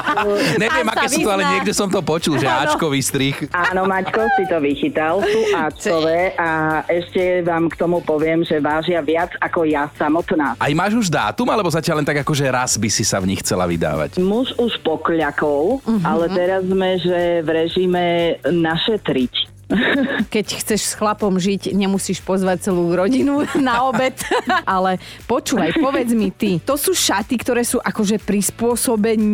Neviem, 0.62 0.84
aké 0.92 1.08
sú 1.08 1.24
to, 1.24 1.32
ale 1.32 1.48
niekde 1.48 1.72
som 1.72 1.88
to 1.88 2.04
počul, 2.04 2.36
že 2.36 2.44
Áno. 2.44 2.68
Ačkový 2.68 3.00
strich. 3.00 3.48
Áno, 3.56 3.88
Maťko, 3.88 4.20
si 4.36 4.44
to 4.44 4.60
vychytal, 4.60 5.24
sú 5.24 5.40
áčkové 5.64 6.36
a 6.36 6.84
ešte 6.84 7.40
vám 7.40 7.72
k 7.72 7.74
tomu 7.80 8.04
poviem, 8.04 8.44
že 8.44 8.60
vážia 8.60 9.00
viac 9.00 9.32
ako 9.40 9.64
ja 9.64 9.88
samotná. 9.96 10.60
Aj 10.60 10.72
máš 10.76 11.00
už 11.00 11.08
dátum, 11.08 11.48
alebo 11.48 11.72
zatiaľ 11.72 12.04
len 12.04 12.08
tak 12.12 12.20
ako, 12.20 12.36
že 12.36 12.52
raz 12.52 12.76
by 12.76 12.92
si 12.92 13.00
sa 13.00 13.16
v 13.16 13.32
nich 13.32 13.40
chcela 13.40 13.64
vydávať? 13.64 14.20
Muž 14.20 14.52
už 14.60 14.76
pokľakol, 14.84 15.80
ale 16.04 16.28
teraz 16.28 16.68
sme, 16.68 17.00
že 17.00 17.40
v 17.40 17.48
režime 17.48 18.04
našetriť. 18.44 19.47
Keď 20.34 20.46
chceš 20.58 20.80
s 20.82 20.96
chlapom 20.96 21.36
žiť, 21.36 21.72
nemusíš 21.72 22.20
pozvať 22.20 22.66
celú 22.66 22.88
rodinu 22.90 23.44
na 23.60 23.84
obed. 23.84 24.16
Ale 24.64 24.96
počúvaj, 25.24 25.76
povedz 25.76 26.12
mi 26.12 26.30
ty, 26.30 26.56
to 26.58 26.74
sú 26.74 26.92
šaty, 26.92 27.36
ktoré 27.36 27.62
sú 27.62 27.76
akože 27.78 28.16
prispôsobené 29.18 29.28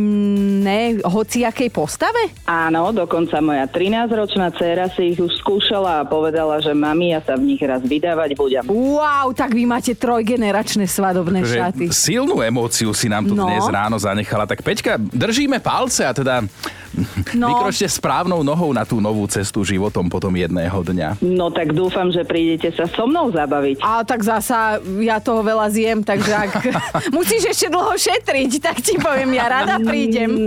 hociakej 1.03 1.71
postave? 1.71 2.31
Áno, 2.45 2.91
dokonca 2.91 3.39
moja 3.39 3.67
13-ročná 3.67 4.51
dcéra 4.51 4.91
si 4.91 5.15
ich 5.15 5.19
už 5.19 5.33
skúšala 5.37 6.01
a 6.01 6.07
povedala, 6.07 6.59
že 6.59 6.73
mami, 6.73 7.11
ja 7.11 7.21
sa 7.21 7.35
v 7.35 7.49
nich 7.49 7.61
raz 7.61 7.81
vydávať 7.81 8.35
budem. 8.35 8.65
Wow, 8.67 9.33
tak 9.33 9.53
vy 9.53 9.65
máte 9.65 9.95
trojgeneračné 9.95 10.85
svadobné 10.85 11.43
Že 11.43 11.57
šaty. 11.57 11.85
silnú 11.91 12.41
emóciu 12.41 12.91
si 12.91 13.07
nám 13.07 13.25
tu 13.25 13.35
No. 13.35 13.47
dnes 13.47 13.67
ráno 13.67 13.97
zanechala. 13.97 14.47
Tak 14.47 14.63
Peťka, 14.63 14.97
držíme 14.97 15.59
palce 15.59 16.03
a 16.03 16.13
teda 16.13 16.47
No. 17.35 17.51
vykročte 17.51 17.91
správnou 17.91 18.47
nohou 18.47 18.71
na 18.71 18.87
tú 18.87 19.03
novú 19.03 19.27
cestu 19.27 19.67
životom 19.67 20.07
potom 20.07 20.31
jedného 20.31 20.79
dňa. 20.87 21.19
No 21.19 21.51
tak 21.51 21.75
dúfam, 21.75 22.15
že 22.15 22.23
prídete 22.23 22.71
sa 22.71 22.87
so 22.87 23.11
mnou 23.11 23.35
zabaviť. 23.35 23.83
A 23.83 24.07
tak 24.07 24.23
zasa 24.23 24.79
ja 25.03 25.19
toho 25.19 25.43
veľa 25.43 25.67
zjem, 25.75 26.07
takže 26.07 26.31
ak 26.31 26.53
musíš 27.17 27.51
ešte 27.51 27.67
dlho 27.75 27.91
šetriť, 27.91 28.51
tak 28.63 28.77
ti 28.79 28.95
poviem, 28.97 29.35
ja 29.35 29.47
rada 29.51 29.77
prídem. 29.83 30.31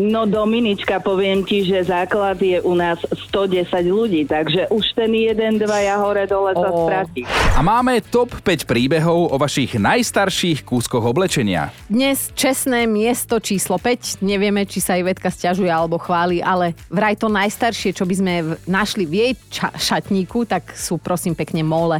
No 0.00 0.24
Dominička, 0.24 1.04
poviem 1.04 1.44
ti, 1.44 1.68
že 1.68 1.84
základ 1.84 2.40
je 2.40 2.64
u 2.64 2.72
nás 2.72 2.96
110 3.28 3.68
ľudí, 3.84 4.24
takže 4.24 4.72
už 4.72 4.96
ten 4.96 5.12
jeden, 5.12 5.60
dvaja 5.60 6.00
hore 6.00 6.24
dole 6.24 6.56
sa 6.56 6.72
stratí. 6.72 7.28
A 7.52 7.60
máme 7.60 8.00
top 8.00 8.32
5 8.40 8.64
príbehov 8.64 9.28
o 9.28 9.36
vašich 9.36 9.76
najstarších 9.76 10.64
kúskoch 10.64 11.04
oblečenia. 11.04 11.76
Dnes 11.92 12.32
čestné 12.32 12.88
miesto 12.88 13.36
číslo 13.36 13.76
5. 13.76 14.24
Nevieme, 14.24 14.64
či 14.64 14.80
sa 14.80 14.96
Ivetka 14.96 15.28
stiažuje 15.28 15.68
alebo 15.82 15.98
chváli, 15.98 16.38
ale 16.38 16.78
vraj 16.86 17.18
to 17.18 17.26
najstaršie, 17.26 17.90
čo 17.90 18.06
by 18.06 18.14
sme 18.14 18.32
našli 18.64 19.04
v 19.04 19.12
jej 19.18 19.32
ča- 19.50 19.74
šatníku, 19.74 20.46
tak 20.46 20.70
sú 20.78 20.96
prosím 20.96 21.34
pekne 21.34 21.66
mole. 21.66 21.98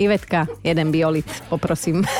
Ivetka, 0.00 0.48
jeden 0.64 0.88
biolit, 0.88 1.28
poprosím. 1.52 2.00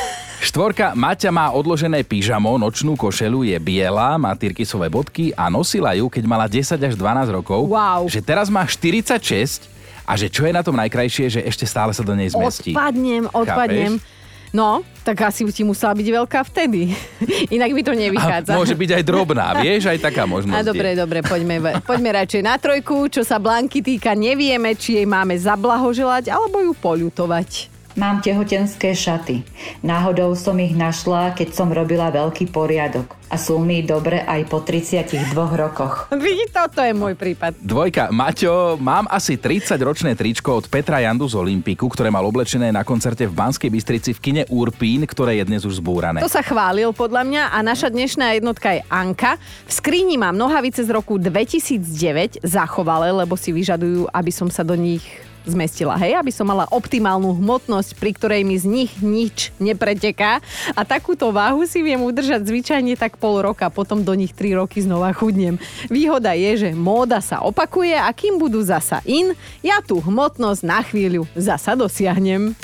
Štvorka, 0.41 0.97
Maťa 0.97 1.29
má 1.29 1.53
odložené 1.53 2.01
pyžamo, 2.01 2.57
nočnú 2.57 2.97
košelu, 2.97 3.45
je 3.45 3.57
biela, 3.61 4.17
má 4.17 4.33
tyrkysové 4.33 4.89
bodky 4.89 5.37
a 5.37 5.53
nosila 5.53 5.93
ju, 5.93 6.09
keď 6.09 6.25
mala 6.25 6.49
10 6.49 6.81
až 6.81 6.97
12 6.97 7.29
rokov. 7.29 7.69
Wow. 7.69 8.09
Že 8.09 8.21
teraz 8.25 8.49
má 8.49 8.65
46 8.65 9.69
a 10.09 10.17
že 10.17 10.33
čo 10.33 10.49
je 10.49 10.53
na 10.57 10.65
tom 10.65 10.81
najkrajšie, 10.81 11.29
že 11.29 11.41
ešte 11.45 11.69
stále 11.69 11.93
sa 11.93 12.01
do 12.01 12.17
nej 12.17 12.33
zmestí. 12.33 12.73
Odpadnem, 12.73 13.29
odpadnem. 13.29 14.01
Chápeš? 14.01 14.20
No, 14.51 14.83
tak 15.07 15.31
asi 15.31 15.47
ti 15.55 15.63
musela 15.63 15.95
byť 15.95 16.09
veľká 16.11 16.41
vtedy. 16.43 16.91
Inak 17.57 17.71
by 17.71 17.83
to 17.87 17.93
A 17.95 17.99
nevychádza. 17.99 18.53
môže 18.59 18.75
byť 18.75 18.91
aj 18.99 19.03
drobná, 19.07 19.47
vieš, 19.65 19.87
aj 19.87 19.99
taká 20.03 20.27
možnosť. 20.27 20.59
A 20.59 20.67
dobre, 20.67 20.89
je. 20.93 20.99
dobre, 20.99 21.19
poďme, 21.23 21.57
poďme 21.87 22.11
radšej 22.19 22.43
na 22.43 22.59
trojku. 22.59 23.07
Čo 23.07 23.23
sa 23.23 23.39
Blanky 23.39 23.79
týka, 23.79 24.19
nevieme, 24.19 24.75
či 24.75 24.99
jej 24.99 25.07
máme 25.07 25.39
zablahoželať 25.39 26.35
alebo 26.35 26.59
ju 26.61 26.75
poľutovať. 26.75 27.80
Mám 27.99 28.23
tehotenské 28.23 28.95
šaty. 28.95 29.43
Náhodou 29.83 30.39
som 30.39 30.55
ich 30.63 30.79
našla, 30.79 31.35
keď 31.35 31.49
som 31.51 31.75
robila 31.75 32.07
veľký 32.15 32.55
poriadok. 32.55 33.19
A 33.31 33.35
sú 33.35 33.59
mi 33.63 33.83
dobre 33.83 34.23
aj 34.23 34.47
po 34.47 34.63
32 34.63 35.35
rokoch. 35.35 36.07
Vidí, 36.15 36.47
toto 36.51 36.83
je 36.83 36.95
môj 36.95 37.19
prípad. 37.19 37.59
Dvojka, 37.59 38.15
Maťo, 38.15 38.79
mám 38.79 39.11
asi 39.11 39.39
30-ročné 39.39 40.15
tričko 40.15 40.63
od 40.63 40.67
Petra 40.71 41.03
Jandu 41.03 41.27
z 41.31 41.39
Olympiku, 41.39 41.91
ktoré 41.91 42.15
mal 42.15 42.23
oblečené 42.27 42.71
na 42.71 42.87
koncerte 42.87 43.27
v 43.27 43.35
Banskej 43.35 43.71
Bystrici 43.71 44.11
v 44.15 44.23
kine 44.23 44.43
Urpín, 44.51 45.03
ktoré 45.07 45.43
je 45.43 45.45
dnes 45.51 45.63
už 45.67 45.83
zbúrané. 45.83 46.23
To 46.23 46.31
sa 46.31 46.43
chválil 46.47 46.95
podľa 46.95 47.23
mňa 47.27 47.43
a 47.55 47.59
naša 47.63 47.91
dnešná 47.91 48.39
jednotka 48.39 48.75
je 48.75 48.83
Anka. 48.87 49.39
V 49.67 49.73
skríni 49.75 50.19
mám 50.19 50.35
nohavice 50.39 50.83
z 50.87 50.91
roku 50.91 51.19
2009 51.19 52.43
zachovalé, 52.43 53.15
lebo 53.15 53.39
si 53.39 53.51
vyžadujú, 53.55 54.11
aby 54.11 54.31
som 54.35 54.51
sa 54.51 54.67
do 54.67 54.75
nich 54.75 55.03
zmestila, 55.45 55.97
hej, 56.01 56.17
aby 56.17 56.33
som 56.33 56.49
mala 56.49 56.69
optimálnu 56.71 57.37
hmotnosť, 57.37 57.97
pri 57.97 58.11
ktorej 58.17 58.43
mi 58.45 58.57
z 58.57 58.67
nich 58.67 58.93
nič 59.01 59.53
nepreteká 59.61 60.41
a 60.75 60.83
takúto 60.85 61.33
váhu 61.33 61.65
si 61.65 61.81
viem 61.81 62.01
udržať 62.01 62.45
zvyčajne 62.47 62.97
tak 62.97 63.17
pol 63.17 63.41
roka, 63.45 63.69
potom 63.73 64.05
do 64.05 64.13
nich 64.17 64.33
3 64.33 64.61
roky 64.61 64.81
znova 64.85 65.13
chudnem. 65.13 65.57
Výhoda 65.89 66.37
je, 66.37 66.69
že 66.69 66.71
móda 66.77 67.19
sa 67.25 67.43
opakuje 67.45 67.97
a 67.97 68.09
kým 68.13 68.39
budú 68.39 68.61
zasa 68.63 69.01
in, 69.09 69.33
ja 69.65 69.81
tú 69.85 70.01
hmotnosť 70.01 70.61
na 70.65 70.81
chvíľu 70.85 71.27
zasa 71.37 71.77
dosiahnem. 71.77 72.55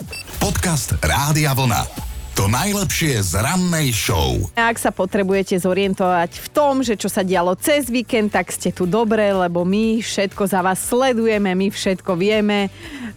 Podcast 0.41 0.95
Rádia 1.03 1.57
Vlna. 1.57 2.06
To 2.37 2.53
najlepšie 2.53 3.17
z 3.25 3.41
rannej 3.41 3.97
show. 3.97 4.37
Ak 4.53 4.77
sa 4.77 4.93
potrebujete 4.93 5.57
zorientovať 5.57 6.37
v 6.37 6.49
tom, 6.53 6.85
že 6.85 6.93
čo 6.93 7.09
sa 7.09 7.25
dialo 7.25 7.57
cez 7.57 7.89
víkend, 7.89 8.29
tak 8.29 8.53
ste 8.53 8.77
tu 8.77 8.85
dobre, 8.85 9.25
lebo 9.33 9.65
my 9.65 10.05
všetko 10.05 10.45
za 10.45 10.61
vás 10.61 10.85
sledujeme, 10.85 11.57
my 11.57 11.73
všetko 11.73 12.13
vieme. 12.13 12.69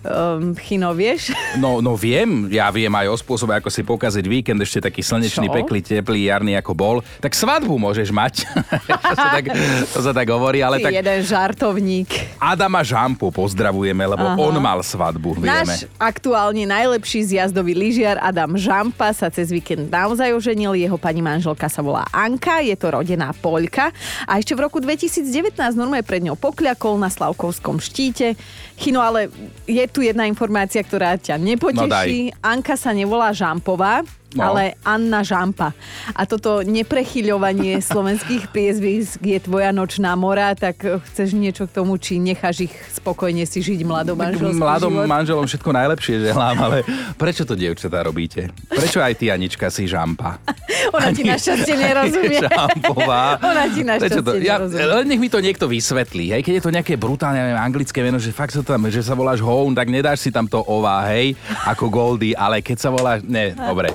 Um, 0.07 0.55
Chino, 0.55 0.95
vieš? 0.95 1.35
No, 1.59 1.83
no 1.83 1.99
viem, 1.99 2.47
ja 2.47 2.71
viem 2.71 2.87
aj 2.95 3.11
o 3.11 3.15
spôsobe, 3.19 3.59
ako 3.59 3.67
si 3.67 3.83
pokaziť 3.83 4.23
víkend, 4.23 4.63
ešte 4.63 4.87
taký 4.87 5.03
slnečný, 5.03 5.51
Čo? 5.51 5.55
peklý, 5.59 5.83
teplý, 5.83 6.31
jarný 6.31 6.55
ako 6.55 6.71
bol. 6.71 6.95
Tak 7.19 7.35
svadbu 7.35 7.75
môžeš 7.75 8.15
mať. 8.15 8.47
to, 9.03 9.15
sa 9.19 9.27
tak, 9.35 9.45
to 9.91 9.99
sa 9.99 10.11
tak 10.15 10.27
hovorí, 10.31 10.63
ale 10.63 10.79
Ty 10.79 10.87
tak 10.87 11.03
jeden 11.03 11.19
žartovník. 11.27 12.39
Adama 12.39 12.79
Žampu 12.87 13.35
pozdravujeme, 13.35 14.15
lebo 14.15 14.23
Aha. 14.31 14.39
on 14.39 14.55
mal 14.63 14.79
svadbu, 14.79 15.43
vieme. 15.43 15.67
Náš 15.67 15.91
aktuálne 15.99 16.63
najlepší 16.63 17.35
zjazdový 17.35 17.75
lyžiar 17.75 18.15
Adam 18.23 18.55
Žampa 18.55 19.08
sa 19.11 19.33
cez 19.33 19.49
víkend 19.49 19.89
naozaj 19.89 20.33
oženil. 20.35 20.77
Jeho 20.77 20.97
pani 21.01 21.19
manželka 21.19 21.67
sa 21.67 21.81
volá 21.83 22.05
Anka, 22.13 22.61
je 22.61 22.75
to 22.77 22.93
rodená 22.93 23.33
Poľka. 23.35 23.91
A 24.29 24.37
ešte 24.37 24.53
v 24.53 24.63
roku 24.65 24.77
2019 24.83 25.55
normálne 25.77 26.05
pred 26.05 26.21
ňou 26.23 26.37
pokľakol 26.37 26.97
na 26.97 27.11
Slavkovskom 27.11 27.81
štíte. 27.81 28.37
Chino, 28.79 28.99
ale 28.99 29.27
je 29.65 29.83
tu 29.85 29.99
jedna 29.99 30.23
informácia, 30.23 30.79
ktorá 30.79 31.13
ťa 31.15 31.35
nepoteší. 31.35 32.31
Anka 32.39 32.73
sa 32.73 32.89
nevolá 32.89 33.29
Žampová, 33.29 34.01
No. 34.29 34.45
ale 34.45 34.77
Anna 34.83 35.25
Žampa. 35.25 35.73
A 36.11 36.21
toto 36.23 36.61
neprechyľovanie 36.61 37.81
slovenských 37.89 38.45
priezvisk 38.47 39.17
je 39.19 39.39
tvoja 39.39 39.71
nočná 39.71 40.13
mora, 40.13 40.53
tak 40.53 40.77
chceš 40.85 41.33
niečo 41.33 41.65
k 41.65 41.73
tomu, 41.73 41.97
či 41.97 42.19
necháš 42.19 42.69
ich 42.69 42.73
spokojne 42.93 43.41
si 43.43 43.57
žiť 43.59 43.81
mladom 43.81 44.13
Tak 44.13 44.29
manželský 44.29 44.53
Mladom 44.55 44.91
život? 44.93 45.07
manželom 45.09 45.45
všetko 45.47 45.69
najlepšie 45.71 46.15
želám, 46.23 46.57
ale 46.61 46.77
prečo 47.17 47.41
to 47.41 47.53
dievčatá 47.53 48.05
robíte? 48.05 48.53
Prečo 48.67 49.01
aj 49.01 49.17
ty, 49.17 49.33
Anička, 49.33 49.65
si 49.67 49.89
žampa? 49.89 50.37
Ona 50.93 51.09
ti 51.09 51.25
našťastie 51.25 51.73
nerozumie. 51.81 52.37
Šampová. 52.43 53.41
Ona 53.41 53.65
ti 53.67 53.81
Prečo 53.81 54.21
to? 54.21 54.29
našťastie 54.29 54.45
Ja, 54.45 54.55
nerozumie. 54.57 54.85
len 54.85 55.05
nech 55.07 55.17
mi 55.19 55.27
to 55.27 55.41
niekto 55.41 55.65
vysvetlí. 55.65 56.25
Hej? 56.31 56.41
Keď 56.43 56.53
je 56.53 56.63
to 56.63 56.69
nejaké 56.71 56.93
brutálne 56.95 57.41
neviem, 57.41 57.57
anglické 57.57 57.99
meno, 57.99 58.17
že 58.17 58.29
fakt 58.29 58.53
sa 58.53 58.61
tam, 58.69 58.85
že 58.85 59.01
sa 59.01 59.17
voláš 59.17 59.41
Hone, 59.41 59.73
tak 59.73 59.89
nedáš 59.89 60.21
si 60.21 60.29
tam 60.29 60.45
to 60.45 60.61
ová, 60.61 61.01
hej, 61.09 61.33
ako 61.65 61.89
Goldie, 61.89 62.37
ale 62.37 62.61
keď 62.61 62.77
sa 62.77 62.89
voláš... 62.93 63.25
Ne, 63.25 63.57
dobre. 63.57 63.89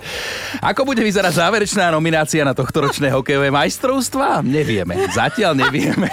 Ako 0.58 0.82
bude 0.82 0.98
vyzerať 0.98 1.38
záverečná 1.38 1.94
nominácia 1.94 2.42
na 2.42 2.50
tohto 2.50 2.90
ročné 2.90 3.14
hokejové 3.14 3.54
majstrovstva? 3.54 4.42
Nevieme. 4.42 5.06
Zatiaľ 5.14 5.54
nevieme. 5.54 6.10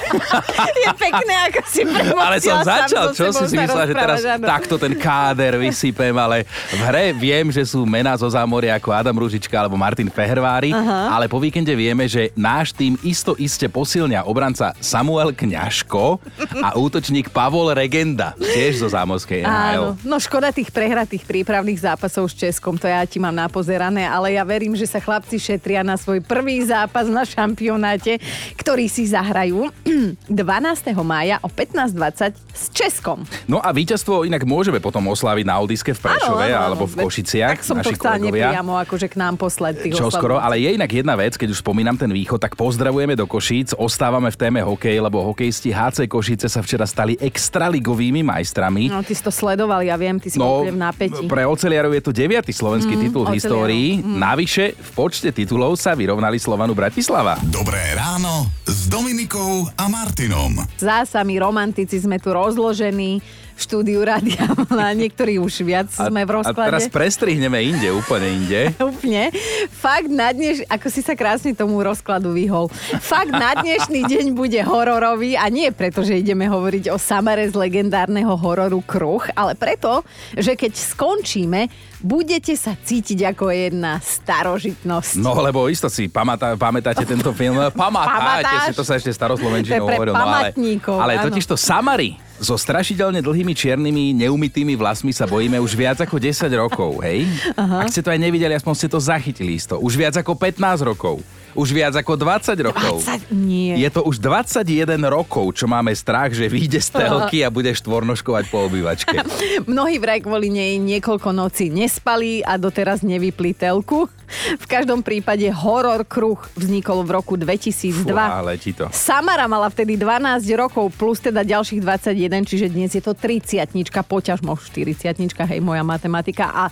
Je 0.82 0.89
pekné, 0.97 1.34
ako 1.50 1.60
si 1.65 1.82
Ale 2.26 2.38
som 2.38 2.62
začal, 2.62 3.13
čo 3.17 3.34
si 3.34 3.43
si 3.50 3.56
myslela, 3.58 3.86
že 3.89 3.95
teraz 3.95 4.19
áno. 4.26 4.45
takto 4.45 4.76
ten 4.78 4.93
káder 4.93 5.58
vysypem, 5.58 6.13
ale 6.13 6.45
v 6.74 6.82
hre 6.86 7.06
viem, 7.15 7.50
že 7.50 7.65
sú 7.65 7.84
mená 7.88 8.13
zo 8.17 8.28
zámoria 8.30 8.78
ako 8.78 8.89
Adam 8.93 9.17
Ružička 9.17 9.56
alebo 9.58 9.80
Martin 9.80 10.10
Fehervári, 10.10 10.76
Aha. 10.76 11.17
ale 11.17 11.26
po 11.26 11.41
víkende 11.41 11.74
vieme, 11.74 12.06
že 12.06 12.30
náš 12.38 12.76
tým 12.76 12.97
isto 13.02 13.34
iste 13.39 13.65
posilňa 13.71 14.26
obranca 14.28 14.74
Samuel 14.84 15.34
Kňažko 15.34 16.21
a 16.62 16.78
útočník 16.78 17.32
Pavol 17.32 17.74
Regenda, 17.74 18.34
tiež 18.52 18.74
zo 18.84 18.88
zámorskej 18.92 19.48
Áno, 19.48 19.96
NHL. 19.96 20.08
no 20.08 20.16
škoda 20.20 20.52
tých 20.52 20.70
prehratých 20.70 21.24
prípravných 21.24 21.80
zápasov 21.80 22.28
s 22.30 22.36
Českom, 22.36 22.76
to 22.76 22.86
ja 22.86 23.02
ti 23.08 23.18
mám 23.18 23.34
napozerané, 23.34 24.06
ale 24.06 24.36
ja 24.36 24.44
verím, 24.44 24.76
že 24.76 24.86
sa 24.86 25.00
chlapci 25.00 25.40
šetria 25.40 25.82
na 25.82 25.96
svoj 25.96 26.20
prvý 26.22 26.62
zápas 26.68 27.08
na 27.08 27.24
šampionáte, 27.24 28.20
ktorý 28.60 28.86
si 28.92 29.08
zahrajú 29.08 29.72
12. 30.28 30.92
mája 31.02 31.40
o 31.42 31.50
15.20 31.50 32.36
s 32.36 32.64
Českom. 32.76 33.24
No 33.48 33.64
a 33.64 33.72
víťazstvo 33.72 34.28
inak 34.28 34.44
môžeme 34.44 34.84
potom 34.84 35.02
osláviť 35.10 35.46
na 35.48 35.56
Oldiske 35.58 35.96
v 35.96 36.00
Prešove 36.12 36.46
Áno, 36.46 36.56
áno, 36.56 36.66
alebo 36.74 36.84
v 36.86 36.96
Košiciach. 37.08 37.58
Tak 37.62 37.66
som 37.66 37.78
to 37.80 37.96
chcela 37.96 38.20
nepriamo 38.20 38.76
akože 38.78 39.08
k 39.08 39.16
nám 39.18 39.40
poslať 39.40 39.94
Čo 39.96 40.12
skoro, 40.12 40.38
ale 40.38 40.60
je 40.60 40.76
inak 40.76 40.92
jedna 40.92 41.16
vec, 41.16 41.40
keď 41.40 41.56
už 41.56 41.64
spomínam 41.64 41.96
ten 41.96 42.12
východ, 42.12 42.38
tak 42.38 42.60
pozdravujeme 42.60 43.16
do 43.16 43.26
Košíc, 43.26 43.74
ostávame 43.78 44.30
v 44.30 44.38
téme 44.38 44.60
hokej, 44.62 45.00
lebo 45.00 45.24
hokejisti 45.24 45.72
HC 45.72 46.06
Košice 46.12 46.48
sa 46.52 46.60
včera 46.60 46.84
stali 46.84 47.16
extraligovými 47.16 48.22
majstrami. 48.22 48.41
No, 48.88 49.02
ty 49.02 49.12
si 49.12 49.20
to 49.20 49.30
sledoval, 49.30 49.82
ja 49.82 49.96
viem, 49.96 50.16
ty 50.16 50.28
si 50.28 50.36
No, 50.36 50.64
v 50.64 50.74
napätí. 50.74 51.26
pre 51.26 51.44
oceliarov 51.44 51.92
je 51.92 52.02
to 52.02 52.12
deviatý 52.12 52.50
slovenský 52.50 52.92
Mm, 52.92 53.02
titul 53.02 53.24
v 53.24 53.36
histórii. 53.36 53.88
mm. 53.98 54.18
Navyše 54.18 54.66
v 54.74 54.90
počte 54.92 55.30
titulov 55.30 55.76
sa 55.76 55.94
vyrovnali 55.94 56.38
Slovanu 56.38 56.72
Bratislava. 56.72 57.38
Dobré 57.44 57.94
ráno 57.94 58.50
s 58.64 58.86
Dominikou 58.86 59.68
a 59.72 59.86
Martinom. 59.86 60.58
Zásami 60.76 61.38
romantici 61.38 61.98
sme 61.98 62.16
tu 62.16 62.32
rozložení 62.32 63.20
štúdiu 63.62 64.02
Rádia 64.02 64.50
Vlna, 64.50 64.97
niektorí 64.97 65.38
už 65.38 65.62
viac 65.62 65.93
sme 65.93 66.26
v 66.26 66.30
a 66.34 66.36
rozklade. 66.41 66.67
teraz 66.74 66.86
prestrihneme 66.89 67.62
inde, 67.62 67.93
úplne 67.93 68.28
inde. 68.41 68.62
Úplne. 68.91 69.30
Fakt 69.69 70.10
na 70.10 70.34
dneš... 70.34 70.65
Ako 70.65 70.89
si 70.89 71.06
sa 71.06 71.13
krásne 71.13 71.54
tomu 71.54 71.78
rozkladu 71.86 72.34
vyhol. 72.34 72.74
Fakt 72.97 73.30
na 73.30 73.54
dnešný 73.62 74.02
deň 74.12 74.26
bude 74.34 74.58
hororový 74.65 75.38
a 75.38 75.45
nie 75.54 75.69
preto, 75.69 76.02
že 76.02 76.17
ideme 76.17 76.50
hovoriť 76.50 76.89
o 76.89 76.97
Samare 76.97 77.45
z 77.45 77.54
legendárneho 77.54 78.34
hororu 78.34 78.82
Kruh, 78.82 79.21
ale 79.38 79.54
preto, 79.54 80.02
že 80.34 80.58
keď 80.58 80.74
skončíme, 80.74 81.69
budete 82.02 82.58
sa 82.58 82.74
cítiť 82.74 83.38
ako 83.38 83.54
jedna 83.54 84.02
starožitnosť. 84.02 85.21
No 85.21 85.38
lebo 85.38 85.69
isto 85.69 85.86
si 85.86 86.10
pamätá, 86.10 86.58
pamätáte 86.58 87.06
tento 87.06 87.30
film. 87.38 87.62
Pamätáte 87.78 88.74
si, 88.74 88.74
to 88.74 88.82
sa 88.82 88.97
ešte 88.97 89.13
staroslovenčinou 89.13 89.86
To 89.86 89.86
je 89.86 89.89
pre 89.89 89.97
hovoril. 90.02 90.13
No, 90.17 90.26
ale, 90.26 90.50
ale 90.97 91.13
totiž 91.30 91.45
to 91.45 91.54
Samary 91.54 92.31
so 92.42 92.58
strašidelne 92.58 93.22
dlhými 93.22 93.54
čiernymi 93.54 94.18
neumytými 94.18 94.74
vlasmi 94.74 95.14
sa 95.14 95.30
bojíme 95.30 95.62
už 95.62 95.78
viac 95.78 96.02
ako 96.02 96.18
10 96.18 96.50
rokov, 96.58 97.00
hej? 97.06 97.30
Aha. 97.54 97.86
Ak 97.86 97.94
ste 97.94 98.02
to 98.02 98.10
aj 98.10 98.18
nevideli, 98.18 98.58
aspoň 98.58 98.74
ste 98.74 98.90
to 98.90 98.98
zachytili 98.98 99.62
isto. 99.62 99.78
Už 99.78 99.94
viac 99.94 100.18
ako 100.18 100.34
15 100.34 100.82
rokov. 100.82 101.22
Už 101.52 101.76
viac 101.76 101.94
ako 101.96 102.16
20 102.16 102.56
rokov. 102.64 103.04
20? 103.04 103.32
Nie. 103.36 103.76
Je 103.76 103.90
to 103.92 104.08
už 104.08 104.24
21 104.24 104.96
rokov, 105.12 105.52
čo 105.56 105.68
máme 105.68 105.92
strach, 105.92 106.32
že 106.32 106.48
vyjde 106.48 106.80
z 106.80 106.90
telky 106.96 107.44
a 107.44 107.52
bude 107.52 107.72
štvornoškovať 107.76 108.44
po 108.48 108.68
obývačke. 108.72 109.16
Mnohí 109.72 110.00
vraj 110.00 110.24
kvôli 110.24 110.48
nej 110.48 110.80
niekoľko 110.80 111.36
nocí 111.36 111.68
nespali 111.68 112.40
a 112.42 112.56
doteraz 112.56 113.04
nevypli 113.04 113.52
telku. 113.52 114.08
V 114.56 114.66
každom 114.66 115.04
prípade 115.04 115.44
horor 115.52 116.08
kruh 116.08 116.40
vznikol 116.56 117.04
v 117.04 117.20
roku 117.20 117.36
2002. 117.36 118.08
Fú, 118.08 118.16
ale 118.16 118.56
ti 118.56 118.72
to. 118.72 118.88
Samara 118.96 119.44
mala 119.52 119.68
vtedy 119.68 120.00
12 120.00 120.48
rokov 120.56 120.96
plus 120.96 121.20
teda 121.20 121.44
ďalších 121.44 121.84
21, 121.84 122.48
čiže 122.48 122.72
dnes 122.72 122.96
je 122.96 123.04
to 123.04 123.12
30 123.12 123.68
poťažmo 124.08 124.56
40 124.56 125.20
hej, 125.52 125.60
moja 125.60 125.84
matematika. 125.84 126.48
A 126.56 126.64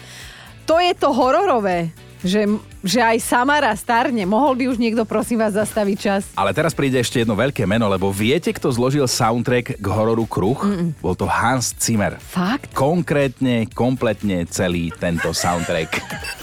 to 0.64 0.80
je 0.80 0.94
to 0.96 1.12
hororové, 1.12 1.92
že, 2.24 2.46
že 2.84 3.00
aj 3.00 3.18
Samara 3.24 3.72
starne. 3.76 4.24
Mohol 4.28 4.54
by 4.56 4.64
už 4.76 4.78
niekto 4.78 5.04
prosím 5.08 5.40
vás 5.42 5.56
zastaviť 5.56 5.98
čas? 5.98 6.24
Ale 6.36 6.52
teraz 6.52 6.76
príde 6.76 7.00
ešte 7.00 7.24
jedno 7.24 7.36
veľké 7.36 7.64
meno, 7.64 7.88
lebo 7.88 8.12
viete, 8.12 8.52
kto 8.52 8.72
zložil 8.72 9.08
soundtrack 9.08 9.80
k 9.80 9.86
hororu 9.88 10.28
Kruh? 10.28 10.60
Mm-mm. 10.60 10.96
Bol 11.00 11.16
to 11.16 11.28
Hans 11.28 11.76
Zimmer. 11.80 12.20
Fakt? 12.20 12.76
Konkrétne, 12.76 13.68
kompletne 13.72 14.44
celý 14.48 14.92
tento 14.96 15.32
soundtrack. 15.32 15.92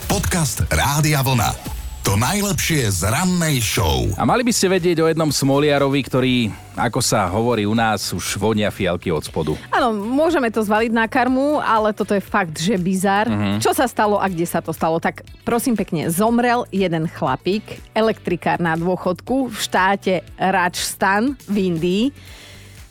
Podcast 0.08 0.64
Rádia 0.72 1.20
Vlna. 1.20 1.75
To 2.06 2.14
najlepšie 2.14 2.86
z 2.86 3.10
rannej 3.10 3.58
show. 3.58 4.06
A 4.14 4.22
mali 4.22 4.46
by 4.46 4.54
ste 4.54 4.70
vedieť 4.70 5.02
o 5.02 5.10
jednom 5.10 5.26
smoliarovi, 5.26 6.06
ktorý, 6.06 6.54
ako 6.78 7.02
sa 7.02 7.26
hovorí 7.26 7.66
u 7.66 7.74
nás, 7.74 8.14
už 8.14 8.38
vonia 8.38 8.70
fialky 8.70 9.10
od 9.10 9.26
spodu. 9.26 9.58
Áno, 9.74 9.90
môžeme 9.90 10.46
to 10.54 10.62
zvaliť 10.62 10.94
na 10.94 11.10
karmu, 11.10 11.58
ale 11.58 11.90
toto 11.90 12.14
je 12.14 12.22
fakt, 12.22 12.62
že 12.62 12.78
bizar. 12.78 13.26
Mhm. 13.26 13.58
Čo 13.58 13.74
sa 13.74 13.90
stalo 13.90 14.22
a 14.22 14.30
kde 14.30 14.46
sa 14.46 14.62
to 14.62 14.70
stalo? 14.70 15.02
Tak 15.02 15.26
prosím 15.42 15.74
pekne, 15.74 16.06
zomrel 16.06 16.62
jeden 16.70 17.10
chlapík, 17.10 17.82
elektrikár 17.90 18.62
na 18.62 18.78
dôchodku 18.78 19.50
v 19.50 19.56
štáte 19.58 20.22
Rajasthan 20.38 21.34
v 21.50 21.74
Indii, 21.74 22.04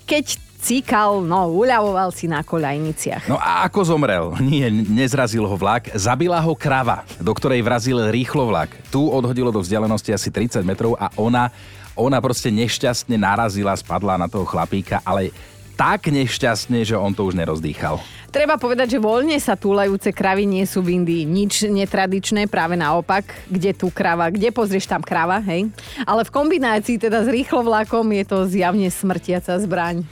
keď 0.04 0.45
cíkal, 0.66 1.22
no 1.22 1.54
uľavoval 1.54 2.10
si 2.10 2.26
na 2.26 2.42
koľajniciach. 2.42 3.30
No 3.30 3.38
a 3.38 3.70
ako 3.70 3.86
zomrel? 3.86 4.34
Nie, 4.42 4.74
nezrazil 4.74 5.46
ho 5.46 5.54
vlak, 5.54 5.94
zabila 5.94 6.42
ho 6.42 6.58
krava, 6.58 7.06
do 7.22 7.30
ktorej 7.38 7.62
vrazil 7.62 8.02
rýchlo 8.10 8.50
vlak. 8.50 8.74
Tu 8.90 8.98
odhodilo 8.98 9.54
do 9.54 9.62
vzdialenosti 9.62 10.10
asi 10.10 10.34
30 10.34 10.66
metrov 10.66 10.98
a 10.98 11.14
ona, 11.22 11.54
ona 11.94 12.18
proste 12.18 12.50
nešťastne 12.50 13.14
narazila, 13.14 13.78
spadla 13.78 14.18
na 14.18 14.26
toho 14.26 14.50
chlapíka, 14.50 15.06
ale 15.06 15.30
tak 15.78 16.08
nešťastne, 16.10 16.82
že 16.82 16.96
on 16.96 17.12
to 17.12 17.28
už 17.28 17.36
nerozdýchal. 17.36 18.00
Treba 18.32 18.60
povedať, 18.60 18.96
že 18.96 19.00
voľne 19.00 19.40
sa 19.40 19.56
túlajúce 19.56 20.12
kravy 20.12 20.44
nie 20.44 20.64
sú 20.68 20.84
v 20.84 21.00
Indii 21.00 21.24
nič 21.24 21.68
netradičné, 21.68 22.52
práve 22.52 22.76
naopak, 22.76 23.24
kde 23.48 23.72
tu 23.72 23.88
krava, 23.88 24.28
kde 24.28 24.52
pozrieš 24.52 24.92
tam 24.92 25.00
krava, 25.00 25.40
hej? 25.40 25.72
Ale 26.04 26.28
v 26.28 26.34
kombinácii 26.36 27.00
teda 27.00 27.24
s 27.24 27.32
rýchlovlakom 27.32 28.04
je 28.12 28.24
to 28.28 28.44
zjavne 28.44 28.92
smrtiaca 28.92 29.56
zbraň. 29.64 30.04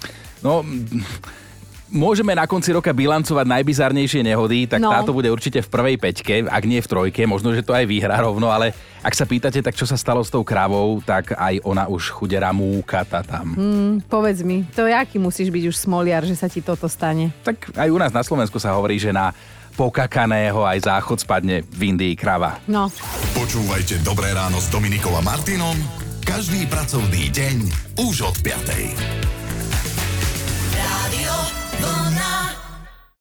No, 0.43 0.59
mm, 0.59 0.99
môžeme 1.87 2.35
na 2.35 2.43
konci 2.43 2.73
roka 2.75 2.91
bilancovať 2.91 3.45
najbizarnejšie 3.47 4.25
nehody, 4.25 4.65
tak 4.67 4.81
No. 4.83 4.91
táto 4.91 5.15
bude 5.15 5.29
určite 5.29 5.61
v 5.63 5.69
prvej 5.69 5.95
peťke, 6.01 6.43
ak 6.49 6.63
nie 6.67 6.81
v 6.83 6.89
trojke, 6.89 7.23
možno, 7.23 7.55
že 7.55 7.63
to 7.63 7.71
aj 7.71 7.87
vyhrá 7.87 8.19
rovno, 8.19 8.51
ale 8.51 8.75
ak 8.99 9.13
sa 9.13 9.23
pýtate, 9.23 9.63
tak 9.63 9.77
čo 9.77 9.85
sa 9.87 9.95
stalo 9.95 10.25
s 10.25 10.33
tou 10.33 10.41
kravou, 10.43 10.99
tak 11.05 11.37
aj 11.37 11.61
ona 11.63 11.87
už 11.87 12.11
chudera 12.11 12.51
múkata 12.51 13.23
tam. 13.23 13.55
Hmm, 13.55 13.93
povedz 14.03 14.43
mi, 14.43 14.67
to 14.73 14.83
jaký 14.83 15.21
musíš 15.21 15.53
byť 15.53 15.63
už 15.69 15.75
smoliar, 15.77 16.25
že 16.25 16.35
sa 16.35 16.51
ti 16.51 16.59
toto 16.59 16.89
stane? 16.89 17.31
Tak 17.45 17.77
aj 17.77 17.89
u 17.93 17.97
nás 18.01 18.11
na 18.11 18.25
Slovensku 18.25 18.57
sa 18.59 18.75
hovorí, 18.75 18.99
že 18.99 19.13
na 19.13 19.31
pokakaného 19.73 20.65
aj 20.65 20.85
záchod 20.85 21.17
spadne 21.21 21.65
v 21.65 21.93
Indii 21.93 22.13
krava. 22.13 22.61
No. 22.69 22.93
Počúvajte 23.33 24.05
Dobré 24.05 24.29
ráno 24.33 24.61
s 24.61 24.69
Dominikou 24.69 25.13
a 25.17 25.21
Martinom 25.21 25.73
každý 26.23 26.63
pracovný 26.71 27.27
deň 27.33 27.57
už 27.99 28.15
od 28.23 28.35
5. 28.39 29.32
Radio. 31.13 31.62